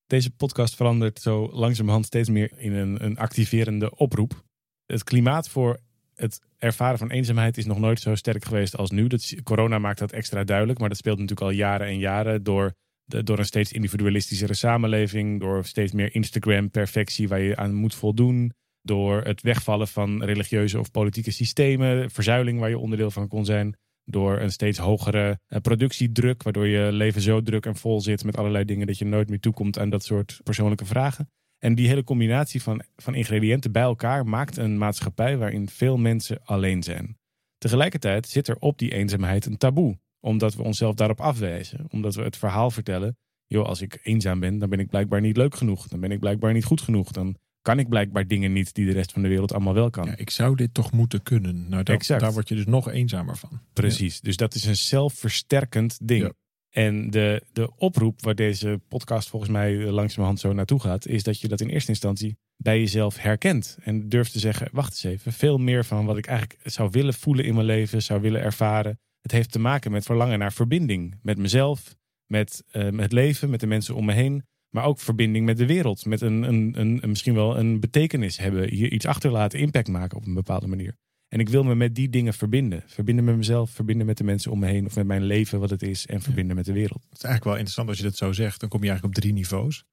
Deze 0.06 0.30
podcast 0.30 0.74
verandert 0.74 1.20
zo 1.20 1.50
langzamerhand 1.52 2.06
steeds 2.06 2.28
meer 2.28 2.52
in 2.58 2.72
een, 2.72 3.04
een 3.04 3.18
activerende 3.18 3.96
oproep. 3.96 4.44
Het 4.86 5.04
klimaat 5.04 5.48
voor 5.48 5.80
het 6.14 6.40
ervaren 6.58 6.98
van 6.98 7.10
eenzaamheid 7.10 7.56
is 7.56 7.64
nog 7.64 7.78
nooit 7.78 8.00
zo 8.00 8.14
sterk 8.14 8.44
geweest 8.44 8.76
als 8.76 8.90
nu. 8.90 9.06
Dat, 9.06 9.34
corona 9.42 9.78
maakt 9.78 9.98
dat 9.98 10.12
extra 10.12 10.44
duidelijk, 10.44 10.78
maar 10.78 10.88
dat 10.88 10.98
speelt 10.98 11.18
natuurlijk 11.18 11.46
al 11.46 11.56
jaren 11.56 11.86
en 11.86 11.98
jaren 11.98 12.42
door, 12.42 12.74
door 13.06 13.38
een 13.38 13.44
steeds 13.44 13.72
individualistischere 13.72 14.54
samenleving, 14.54 15.40
door 15.40 15.64
steeds 15.64 15.92
meer 15.92 16.14
Instagram-perfectie 16.14 17.28
waar 17.28 17.40
je 17.40 17.56
aan 17.56 17.74
moet 17.74 17.94
voldoen, 17.94 18.52
door 18.82 19.22
het 19.22 19.42
wegvallen 19.42 19.88
van 19.88 20.24
religieuze 20.24 20.78
of 20.78 20.90
politieke 20.90 21.30
systemen, 21.30 22.10
verzuiling 22.10 22.60
waar 22.60 22.68
je 22.68 22.78
onderdeel 22.78 23.10
van 23.10 23.28
kon 23.28 23.44
zijn, 23.44 23.76
door 24.04 24.40
een 24.40 24.52
steeds 24.52 24.78
hogere 24.78 25.40
eh, 25.46 25.60
productiedruk, 25.60 26.42
waardoor 26.42 26.66
je 26.66 26.92
leven 26.92 27.20
zo 27.20 27.42
druk 27.42 27.66
en 27.66 27.76
vol 27.76 28.00
zit 28.00 28.24
met 28.24 28.36
allerlei 28.36 28.64
dingen 28.64 28.86
dat 28.86 28.98
je 28.98 29.04
nooit 29.04 29.28
meer 29.28 29.40
toekomt 29.40 29.78
aan 29.78 29.90
dat 29.90 30.04
soort 30.04 30.40
persoonlijke 30.42 30.84
vragen. 30.84 31.30
En 31.58 31.74
die 31.74 31.88
hele 31.88 32.04
combinatie 32.04 32.62
van, 32.62 32.82
van 32.96 33.14
ingrediënten 33.14 33.72
bij 33.72 33.82
elkaar 33.82 34.26
maakt 34.26 34.56
een 34.56 34.78
maatschappij 34.78 35.36
waarin 35.36 35.68
veel 35.68 35.96
mensen 35.96 36.40
alleen 36.44 36.82
zijn. 36.82 37.18
Tegelijkertijd 37.58 38.28
zit 38.28 38.48
er 38.48 38.56
op 38.58 38.78
die 38.78 38.92
eenzaamheid 38.92 39.46
een 39.46 39.56
taboe, 39.56 39.98
omdat 40.26 40.54
we 40.54 40.62
onszelf 40.62 40.94
daarop 40.94 41.20
afwijzen. 41.20 41.86
Omdat 41.90 42.14
we 42.14 42.22
het 42.22 42.36
verhaal 42.36 42.70
vertellen, 42.70 43.16
joh, 43.46 43.66
als 43.66 43.80
ik 43.80 44.00
eenzaam 44.02 44.40
ben, 44.40 44.58
dan 44.58 44.68
ben 44.68 44.78
ik 44.78 44.88
blijkbaar 44.88 45.20
niet 45.20 45.36
leuk 45.36 45.54
genoeg. 45.54 45.88
Dan 45.88 46.00
ben 46.00 46.10
ik 46.10 46.20
blijkbaar 46.20 46.52
niet 46.52 46.64
goed 46.64 46.80
genoeg. 46.80 47.10
Dan 47.10 47.36
kan 47.62 47.78
ik 47.78 47.88
blijkbaar 47.88 48.26
dingen 48.26 48.52
niet 48.52 48.74
die 48.74 48.86
de 48.86 48.92
rest 48.92 49.12
van 49.12 49.22
de 49.22 49.28
wereld 49.28 49.52
allemaal 49.52 49.74
wel 49.74 49.90
kan. 49.90 50.06
Ja, 50.06 50.16
ik 50.16 50.30
zou 50.30 50.56
dit 50.56 50.74
toch 50.74 50.92
moeten 50.92 51.22
kunnen. 51.22 51.68
Nou, 51.68 51.82
Exact. 51.82 52.20
daar 52.20 52.32
word 52.32 52.48
je 52.48 52.54
dus 52.54 52.66
nog 52.66 52.90
eenzamer 52.90 53.36
van. 53.36 53.60
Precies. 53.72 54.20
Dus 54.20 54.36
dat 54.36 54.54
is 54.54 54.64
een 54.64 54.76
zelfversterkend 54.76 55.98
ding. 56.02 56.22
Ja. 56.22 56.32
En 56.70 57.10
de, 57.10 57.42
de 57.52 57.76
oproep 57.76 58.22
waar 58.22 58.34
deze 58.34 58.80
podcast 58.88 59.28
volgens 59.28 59.50
mij 59.50 59.76
langzamerhand 59.76 60.40
zo 60.40 60.52
naartoe 60.52 60.80
gaat, 60.80 61.06
is 61.06 61.22
dat 61.22 61.40
je 61.40 61.48
dat 61.48 61.60
in 61.60 61.68
eerste 61.68 61.90
instantie 61.90 62.36
bij 62.56 62.78
jezelf 62.78 63.16
herkent. 63.16 63.76
En 63.82 64.08
durft 64.08 64.32
te 64.32 64.38
zeggen, 64.38 64.68
wacht 64.72 64.90
eens 64.90 65.04
even, 65.04 65.32
veel 65.32 65.58
meer 65.58 65.84
van 65.84 66.06
wat 66.06 66.16
ik 66.16 66.26
eigenlijk 66.26 66.60
zou 66.64 66.88
willen 66.90 67.14
voelen 67.14 67.44
in 67.44 67.54
mijn 67.54 67.66
leven, 67.66 68.02
zou 68.02 68.20
willen 68.20 68.40
ervaren. 68.40 68.98
Het 69.26 69.34
heeft 69.34 69.52
te 69.52 69.58
maken 69.58 69.90
met 69.90 70.04
verlangen 70.04 70.38
naar 70.38 70.52
verbinding. 70.52 71.18
Met 71.22 71.38
mezelf, 71.38 71.96
met, 72.26 72.64
eh, 72.70 72.82
met 72.82 73.00
het 73.00 73.12
leven, 73.12 73.50
met 73.50 73.60
de 73.60 73.66
mensen 73.66 73.94
om 73.94 74.04
me 74.04 74.12
heen. 74.12 74.44
Maar 74.70 74.84
ook 74.84 74.98
verbinding 75.00 75.44
met 75.46 75.56
de 75.56 75.66
wereld. 75.66 76.04
Met 76.04 76.20
een, 76.20 76.42
een, 76.42 76.80
een, 76.80 77.02
een- 77.02 77.08
misschien 77.08 77.34
wel 77.34 77.58
een 77.58 77.80
betekenis 77.80 78.36
hebben. 78.38 78.68
Hier 78.68 78.92
iets 78.92 79.06
achterlaten, 79.06 79.58
impact 79.58 79.88
maken 79.88 80.16
op 80.16 80.26
een 80.26 80.34
bepaalde 80.34 80.66
manier. 80.66 80.96
En 81.28 81.40
ik 81.40 81.48
wil 81.48 81.62
me 81.64 81.74
met 81.74 81.94
die 81.94 82.08
dingen 82.08 82.34
verbinden. 82.34 82.82
Verbinden 82.86 83.24
met 83.24 83.36
mezelf, 83.36 83.70
verbinden 83.70 84.06
met 84.06 84.16
de 84.18 84.24
mensen 84.24 84.50
om 84.52 84.58
me 84.58 84.66
heen. 84.66 84.86
Of 84.86 84.96
met 84.96 85.06
mijn 85.06 85.22
leven 85.24 85.60
wat 85.60 85.70
het 85.70 85.82
is. 85.82 86.06
En 86.06 86.20
verbinden 86.22 86.56
met 86.56 86.64
de 86.64 86.72
wereld. 86.72 87.02
Het 87.02 87.16
is 87.18 87.24
eigenlijk 87.24 87.44
wel 87.44 87.52
interessant 87.54 87.88
als 87.88 87.98
je 87.98 88.04
dat 88.04 88.16
zo 88.16 88.32
zegt. 88.32 88.60
Dan 88.60 88.68
kom 88.68 88.82
je 88.82 88.88
eigenlijk 88.88 89.16
op 89.16 89.22
drie 89.22 89.34
niveaus. 89.34 89.84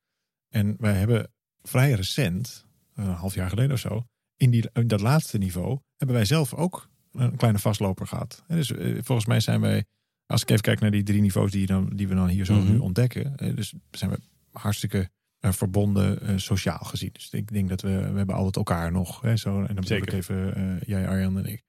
En 0.49 0.75
wij 0.79 0.93
hebben 0.93 1.31
vrij 1.61 1.91
recent, 1.91 2.65
een 2.95 3.05
half 3.05 3.33
jaar 3.35 3.49
geleden 3.49 3.71
of 3.71 3.79
zo, 3.79 4.05
in, 4.37 4.51
die, 4.51 4.69
in 4.73 4.87
dat 4.87 5.01
laatste 5.01 5.37
niveau, 5.37 5.79
hebben 5.97 6.15
wij 6.15 6.25
zelf 6.25 6.53
ook 6.53 6.89
een 7.13 7.35
kleine 7.35 7.59
vastloper 7.59 8.07
gehad. 8.07 8.43
En 8.47 8.55
dus 8.55 8.71
eh, 8.71 8.97
volgens 9.01 9.27
mij 9.27 9.39
zijn 9.39 9.61
wij, 9.61 9.85
als 10.25 10.41
ik 10.41 10.49
even 10.49 10.61
kijk 10.61 10.79
naar 10.79 10.91
die 10.91 11.03
drie 11.03 11.21
niveaus 11.21 11.51
die, 11.51 11.65
dan, 11.65 11.89
die 11.95 12.07
we 12.07 12.15
dan 12.15 12.27
hier 12.27 12.45
zo 12.45 12.53
Mhm. 12.55 12.71
nu 12.71 12.77
ontdekken, 12.77 13.35
eh, 13.35 13.55
dus 13.55 13.73
zijn 13.91 14.11
we 14.11 14.19
hartstikke 14.51 15.09
eh, 15.39 15.51
verbonden 15.51 16.39
sociaal 16.41 16.83
gezien. 16.83 17.09
Dus 17.13 17.29
ik 17.29 17.51
denk 17.51 17.69
dat 17.69 17.81
we, 17.81 17.89
we 18.11 18.17
hebben 18.17 18.35
altijd 18.35 18.55
elkaar 18.55 18.91
nog. 18.91 19.21
Hè, 19.21 19.37
zo, 19.37 19.59
en 19.59 19.65
dan 19.65 19.75
bedoel 19.75 19.97
ik 19.97 20.11
even 20.11 20.79
jij, 20.85 21.07
Arjan 21.07 21.37
en 21.37 21.45
ik. 21.45 21.63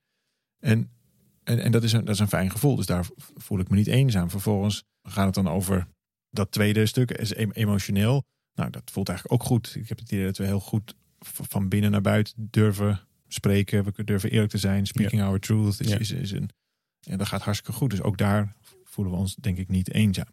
En, 0.58 0.90
en, 1.44 1.58
en 1.58 1.72
dat, 1.72 1.82
is 1.82 1.92
een, 1.92 2.04
dat 2.04 2.14
is 2.14 2.20
een 2.20 2.28
fijn 2.28 2.50
gevoel. 2.50 2.76
Dus 2.76 2.86
daar 2.86 3.06
voel 3.36 3.58
ik 3.58 3.68
me 3.68 3.76
niet 3.76 3.86
eenzaam. 3.86 4.30
Vervolgens 4.30 4.84
gaat 5.02 5.24
het 5.24 5.34
dan 5.34 5.48
over 5.48 5.86
dat 6.30 6.50
tweede 6.52 6.86
stuk, 6.86 7.10
is 7.10 7.34
em- 7.34 7.50
emotioneel. 7.50 8.24
Nou, 8.54 8.70
dat 8.70 8.90
voelt 8.92 9.08
eigenlijk 9.08 9.42
ook 9.42 9.48
goed. 9.48 9.74
Ik 9.76 9.88
heb 9.88 9.98
het 9.98 10.12
idee 10.12 10.24
dat 10.24 10.36
we 10.36 10.44
heel 10.44 10.60
goed 10.60 10.94
van 11.24 11.68
binnen 11.68 11.90
naar 11.90 12.00
buiten 12.00 12.48
durven 12.50 13.00
spreken. 13.34 13.84
We 13.84 14.04
durven 14.04 14.30
eerlijk 14.30 14.50
te 14.50 14.58
zijn. 14.58 14.86
Speaking 14.86 15.22
our 15.22 15.40
truth 15.40 15.80
is, 15.80 15.88
Ja. 15.88 15.98
is, 15.98 16.10
is 16.10 16.30
een. 16.30 16.50
En 17.08 17.18
dat 17.18 17.26
gaat 17.26 17.42
hartstikke 17.42 17.78
goed. 17.78 17.90
Dus 17.90 18.02
ook 18.02 18.18
daar 18.18 18.56
voelen 18.84 19.14
we 19.14 19.20
ons 19.20 19.34
denk 19.34 19.58
ik 19.58 19.68
niet 19.68 19.92
eenzaam. 19.92 20.28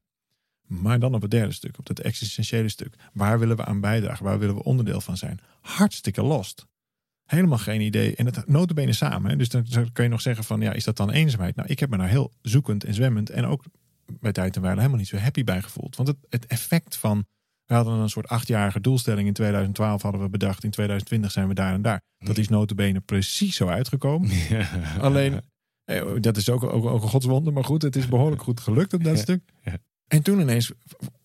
Maar 0.67 0.99
dan 0.99 1.13
op 1.13 1.21
het 1.21 1.31
derde 1.31 1.53
stuk, 1.53 1.77
op 1.77 1.85
dat 1.85 1.99
existentiële 1.99 2.69
stuk. 2.69 2.95
Waar 3.13 3.39
willen 3.39 3.55
we 3.57 3.65
aan 3.65 3.79
bijdragen? 3.81 4.25
Waar 4.25 4.39
willen 4.39 4.55
we 4.55 4.63
onderdeel 4.63 5.01
van 5.01 5.17
zijn? 5.17 5.39
Hartstikke 5.61 6.21
lost. 6.23 6.65
Helemaal 7.25 7.57
geen 7.57 7.81
idee. 7.81 8.15
En 8.15 8.25
het 8.25 8.47
notabene 8.47 8.93
samen. 8.93 9.31
Hè? 9.31 9.37
Dus 9.37 9.49
dan 9.49 9.65
kun 9.93 10.03
je 10.03 10.09
nog 10.09 10.21
zeggen 10.21 10.43
van, 10.43 10.61
ja, 10.61 10.73
is 10.73 10.83
dat 10.83 10.97
dan 10.97 11.11
eenzaamheid? 11.11 11.55
Nou, 11.55 11.69
ik 11.69 11.79
heb 11.79 11.89
me 11.89 11.97
daar 11.97 12.09
heel 12.09 12.33
zoekend 12.41 12.83
en 12.83 12.93
zwemmend 12.93 13.29
en 13.29 13.45
ook 13.45 13.63
bij 14.19 14.31
tijd 14.31 14.55
en 14.55 14.61
wijle 14.61 14.77
helemaal 14.77 14.99
niet 14.99 15.07
zo 15.07 15.17
happy 15.17 15.43
bij 15.43 15.61
gevoeld. 15.61 15.95
Want 15.95 16.07
het, 16.07 16.17
het 16.29 16.45
effect 16.45 16.95
van, 16.95 17.25
we 17.71 17.77
hadden 17.77 17.99
een 17.99 18.09
soort 18.09 18.27
achtjarige 18.27 18.81
doelstelling 18.81 19.27
in 19.27 19.33
2012 19.33 20.01
hadden 20.01 20.21
we 20.21 20.29
bedacht. 20.29 20.63
In 20.63 20.69
2020 20.69 21.31
zijn 21.31 21.47
we 21.47 21.53
daar 21.53 21.73
en 21.73 21.81
daar. 21.81 22.01
Dat 22.17 22.37
is 22.37 22.49
notabene 22.49 22.99
precies 22.99 23.55
zo 23.55 23.67
uitgekomen. 23.67 24.29
Alleen, 24.99 25.41
eh, 25.83 26.03
dat 26.19 26.37
is 26.37 26.49
ook, 26.49 26.63
ook, 26.63 26.85
ook 26.85 27.01
een 27.01 27.09
godswonder. 27.09 27.53
Maar 27.53 27.63
goed, 27.63 27.81
het 27.81 27.95
is 27.95 28.07
behoorlijk 28.07 28.41
goed 28.41 28.59
gelukt 28.59 28.93
op 28.93 29.03
dat 29.03 29.17
stuk. 29.17 29.43
En 30.07 30.21
toen 30.21 30.39
ineens 30.39 30.71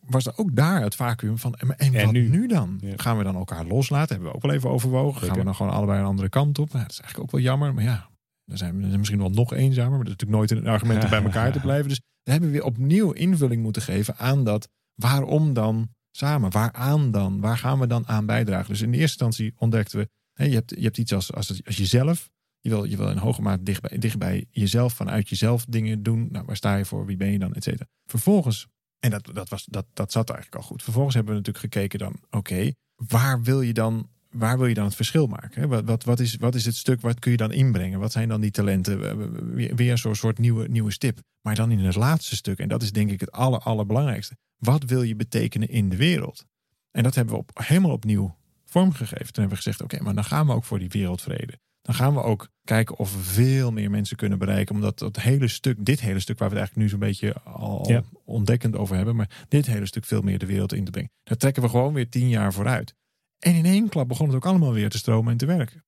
was 0.01 0.27
er 0.27 0.33
ook 0.37 0.57
daar 0.57 0.83
het 0.83 0.95
vacuüm 0.95 1.39
van. 1.39 1.55
En, 1.55 1.93
wat 1.93 2.13
nu? 2.13 2.47
dan? 2.47 2.81
Gaan 2.97 3.19
we 3.19 3.25
dan 3.25 3.35
elkaar 3.35 3.65
loslaten? 3.65 4.09
Hebben 4.09 4.29
we 4.29 4.37
ook 4.37 4.43
wel 4.43 4.53
even 4.53 4.71
overwogen. 4.71 5.27
Gaan 5.27 5.39
we 5.39 5.45
dan 5.45 5.55
gewoon 5.55 5.73
allebei 5.73 5.99
een 5.99 6.07
andere 6.07 6.29
kant 6.29 6.59
op? 6.59 6.73
Nou, 6.73 6.83
dat 6.83 6.93
is 6.93 7.01
eigenlijk 7.01 7.29
ook 7.29 7.41
wel 7.41 7.51
jammer. 7.51 7.75
Maar 7.75 7.85
ja, 7.85 8.09
dan 8.45 8.57
zijn 8.57 8.91
we 8.91 8.97
misschien 8.97 9.19
wel 9.19 9.31
nog 9.31 9.53
eenzamer. 9.53 9.97
Maar 9.97 10.05
dat 10.05 10.07
is 10.07 10.13
natuurlijk 10.13 10.39
nooit 10.39 10.65
een 10.65 10.73
argument 10.73 11.05
om 11.05 11.11
bij 11.11 11.23
elkaar 11.33 11.53
te 11.53 11.61
blijven. 11.61 11.89
Dus 11.89 12.01
we 12.23 12.31
hebben 12.31 12.51
weer 12.51 12.65
opnieuw 12.65 13.11
invulling 13.11 13.63
moeten 13.63 13.83
geven 13.83 14.17
aan 14.17 14.45
dat. 14.45 14.69
Waarom 14.95 15.53
dan 15.53 15.89
samen? 16.17 16.51
Waaraan 16.51 17.11
dan? 17.11 17.41
Waar 17.41 17.59
gaan 17.59 17.79
we 17.79 17.87
dan 17.87 18.09
aan 18.09 18.27
bijdragen? 18.27 18.69
Dus 18.69 18.81
in 18.81 18.91
de 18.91 18.99
eerste 18.99 19.25
instantie 19.25 19.55
ontdekten 19.59 19.99
we. 19.99 20.09
Hè, 20.33 20.45
je, 20.45 20.55
hebt, 20.55 20.71
je 20.71 20.83
hebt 20.83 20.99
iets 20.99 21.13
als, 21.13 21.33
als, 21.33 21.65
als 21.65 21.77
jezelf. 21.77 22.31
Je 22.61 22.69
wil, 22.69 22.85
je 22.85 22.97
wil 22.97 23.11
in 23.11 23.17
hoge 23.17 23.43
mate 23.43 23.63
dicht 23.63 23.81
bij, 23.81 24.15
bij 24.19 24.47
jezelf, 24.51 24.93
vanuit 24.95 25.29
jezelf 25.29 25.65
dingen 25.69 26.03
doen. 26.03 26.29
Nou, 26.31 26.45
waar 26.45 26.57
sta 26.57 26.77
je 26.77 26.85
voor? 26.85 27.07
Wie 27.07 27.17
ben 27.17 27.31
je 27.31 27.39
dan? 27.39 27.55
Et 27.55 27.63
cetera. 27.63 27.89
Vervolgens 28.07 28.67
en 28.99 29.11
dat, 29.11 29.31
dat, 29.33 29.49
was, 29.49 29.65
dat, 29.65 29.87
dat 29.93 30.13
zat 30.13 30.31
eigenlijk 30.31 30.63
al 30.63 30.69
goed. 30.69 30.83
Vervolgens 30.83 31.15
hebben 31.15 31.33
we 31.33 31.39
natuurlijk 31.39 31.75
gekeken 31.75 31.99
dan, 31.99 32.17
oké, 32.31 32.71
waar 32.95 33.43
wil 33.43 33.61
je 33.61 33.73
dan 33.73 34.09
waar 34.31 34.59
wil 34.59 34.67
je 34.67 34.75
dan 34.75 34.85
het 34.85 34.95
verschil 34.95 35.27
maken? 35.27 35.69
Wat, 35.69 35.85
wat, 35.85 36.05
wat, 36.05 36.21
is, 36.21 36.37
wat 36.37 36.55
is 36.55 36.65
het 36.65 36.77
stuk, 36.77 37.01
wat 37.01 37.19
kun 37.19 37.31
je 37.31 37.37
dan 37.37 37.53
inbrengen? 37.53 38.01
Wat 38.01 38.13
zijn 38.13 38.29
dan 38.29 38.41
die 38.41 38.51
talenten? 38.51 39.77
Weer 39.77 39.99
zo'n 39.99 40.15
soort 40.15 40.39
nieuwe, 40.39 40.69
nieuwe 40.69 40.91
stip. 40.91 41.21
Maar 41.43 41.55
dan 41.55 41.71
in 41.71 41.79
het 41.79 41.95
laatste 41.95 42.37
stuk, 42.37 42.59
en 42.59 42.69
dat 42.69 42.83
is 42.83 42.93
denk 42.93 43.11
ik 43.11 43.21
het 43.21 43.33
aller, 43.33 43.59
allerbelangrijkste. 43.59 44.37
Wat 44.59 44.85
wil 44.85 45.03
je 45.03 45.17
betekenen 45.17 45.69
in 45.69 45.89
de 45.89 45.97
wereld? 45.97 46.47
En 46.91 47.03
dat 47.03 47.15
hebben 47.15 47.35
we 47.35 47.41
op, 47.41 47.51
helemaal 47.55 47.93
opnieuw 47.93 48.37
vormgegeven. 48.65 49.33
Toen 49.33 49.43
hebben 49.43 49.49
we 49.49 49.63
gezegd, 49.63 49.83
oké, 49.83 50.03
maar 50.03 50.15
dan 50.15 50.25
gaan 50.25 50.47
we 50.47 50.53
ook 50.53 50.65
voor 50.65 50.79
die 50.79 50.89
wereldvrede 50.89 51.59
dan 51.87 51.95
gaan 51.95 52.15
we 52.15 52.23
ook 52.23 52.49
kijken 52.65 52.99
of 52.99 53.15
we 53.15 53.23
veel 53.23 53.73
meer 53.73 53.91
mensen 53.91 54.17
kunnen 54.17 54.39
bereiken. 54.39 54.75
Omdat 54.75 54.99
dat 54.99 55.17
hele 55.17 55.49
stuk, 55.49 55.85
dit 55.85 56.01
hele 56.01 56.21
stuk 56.21 56.39
waar 56.39 56.51
we 56.51 56.57
het 56.57 56.65
eigenlijk 56.65 56.77
nu 56.77 56.89
zo'n 56.89 57.09
beetje 57.09 57.43
al, 57.43 58.05
ontdekkend 58.25 58.77
over 58.77 58.97
hebben. 58.97 59.17
Maar 59.17 59.45
dit 59.49 59.67
hele 59.67 59.87
stuk 59.87 60.05
veel 60.05 60.23
meer 60.23 60.39
de 60.39 60.47
wereld 60.47 60.73
in 60.73 60.85
te 60.85 60.91
brengen. 60.91 61.11
Daar 61.23 61.37
trekken 61.37 61.63
we 61.63 61.69
gewoon 61.69 61.93
weer 61.93 62.09
tien 62.09 62.29
jaar 62.29 62.53
vooruit. 62.53 62.95
En 63.39 63.55
in 63.55 63.65
één 63.65 63.89
klap 63.89 64.09
begon 64.09 64.27
het 64.27 64.37
ook 64.37 64.47
allemaal 64.47 64.73
weer 64.73 64.91
te 64.91 64.99
stromen 64.99 65.33
en 65.33 65.39
te 65.39 65.47
werken. 65.47 65.85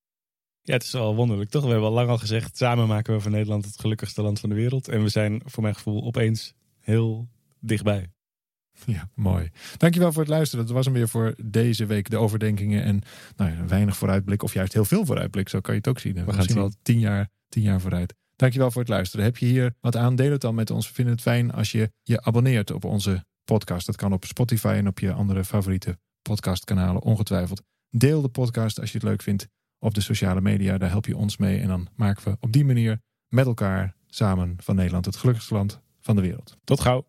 Ja, 0.63 0.73
het 0.73 0.83
is 0.83 0.93
wel 0.93 1.15
wonderlijk, 1.15 1.51
toch? 1.51 1.63
We 1.63 1.71
hebben 1.71 1.89
al 1.89 1.95
lang 1.95 2.09
al 2.09 2.19
gezegd, 2.19 2.57
samen 2.57 2.87
maken 2.87 3.15
we 3.15 3.21
van 3.21 3.33
Nederland 3.33 3.65
het 3.65 3.81
gelukkigste 3.81 4.23
land 4.23 4.41
van 4.41 4.49
de 4.49 4.55
wereld. 4.55 4.89
En 4.89 5.03
we 5.03 5.09
zijn 5.09 5.43
voor 5.45 5.63
mijn 5.63 5.75
gevoel 5.75 6.05
opeens 6.05 6.55
heel 6.81 7.29
dichtbij. 7.61 8.11
Ja, 8.87 9.09
mooi. 9.15 9.51
Dankjewel 9.77 10.13
voor 10.13 10.23
het 10.23 10.31
luisteren. 10.31 10.67
Dat 10.67 10.75
was 10.75 10.85
hem 10.85 10.95
weer 10.95 11.09
voor 11.09 11.35
deze 11.45 11.87
week. 11.87 12.11
De 12.11 12.17
overdenkingen 12.17 12.83
en 12.83 13.01
nou 13.37 13.51
ja, 13.51 13.67
weinig 13.67 13.97
vooruitblik. 13.97 14.43
Of 14.43 14.55
juist 14.55 14.73
heel 14.73 14.85
veel 14.85 15.05
vooruitblik. 15.05 15.49
Zo 15.49 15.61
kan 15.61 15.75
je 15.75 15.81
het 15.81 15.89
ook 15.89 15.99
zien. 15.99 16.15
We, 16.15 16.21
gaan 16.25 16.37
misschien 16.37 16.57
wel 16.57 16.73
tien 16.83 16.99
jaar, 16.99 17.29
tien 17.49 17.63
jaar 17.63 17.81
vooruit. 17.81 18.15
Dankjewel 18.37 18.71
voor 18.71 18.81
het 18.81 18.91
luisteren. 18.91 19.25
Heb 19.25 19.37
je 19.37 19.47
hier 19.47 19.75
wat 19.81 19.97
aan? 19.97 20.17
Deel 20.17 20.31
het 20.31 20.41
dan 20.41 20.55
met 20.55 20.71
ons. 20.71 20.89
We 20.89 20.95
vinden 20.95 21.15
het 21.15 21.23
fijn 21.23 21.53
als 21.53 21.73
je 21.73 21.93
je 22.03 22.23
abonneert 22.23 22.71
op 22.71 22.85
onze 22.85 23.25
podcast. 23.45 23.87
Dat 23.87 23.97
kan 23.97 24.13
op 24.13 24.25
Spotify 24.25 24.75
en 24.77 24.87
op 24.87 24.99
je 24.99 25.13
andere 25.13 25.45
favoriete 25.45 25.99
podcastkanalen 26.23 27.03
ongetwijfeld. 27.03 27.63
Deel 27.91 28.23
de 28.23 28.29
podcast 28.29 28.81
als 28.81 28.93
je 28.93 28.99
het 28.99 29.07
leuk 29.07 29.23
vindt 29.23 29.49
op 29.79 29.95
de 29.95 30.01
sociale 30.01 30.41
media. 30.41 30.79
Daar 30.79 30.91
help 30.91 31.07
je 31.07 31.17
ons 31.17 31.37
mee. 31.37 31.61
En 31.61 31.69
dan 31.69 31.89
maken 31.97 32.25
we 32.25 32.37
op 32.41 32.53
die 32.53 32.65
manier 32.65 33.01
met 33.29 33.47
elkaar 33.47 33.95
samen 34.07 34.57
van 34.61 34.77
Nederland 34.77 35.05
het 35.05 35.17
gelukkigste 35.17 35.55
land 35.55 35.81
van 36.01 36.17
de 36.17 36.23
wereld. 36.23 36.57
Tot 36.65 36.81
gauw. 36.81 37.09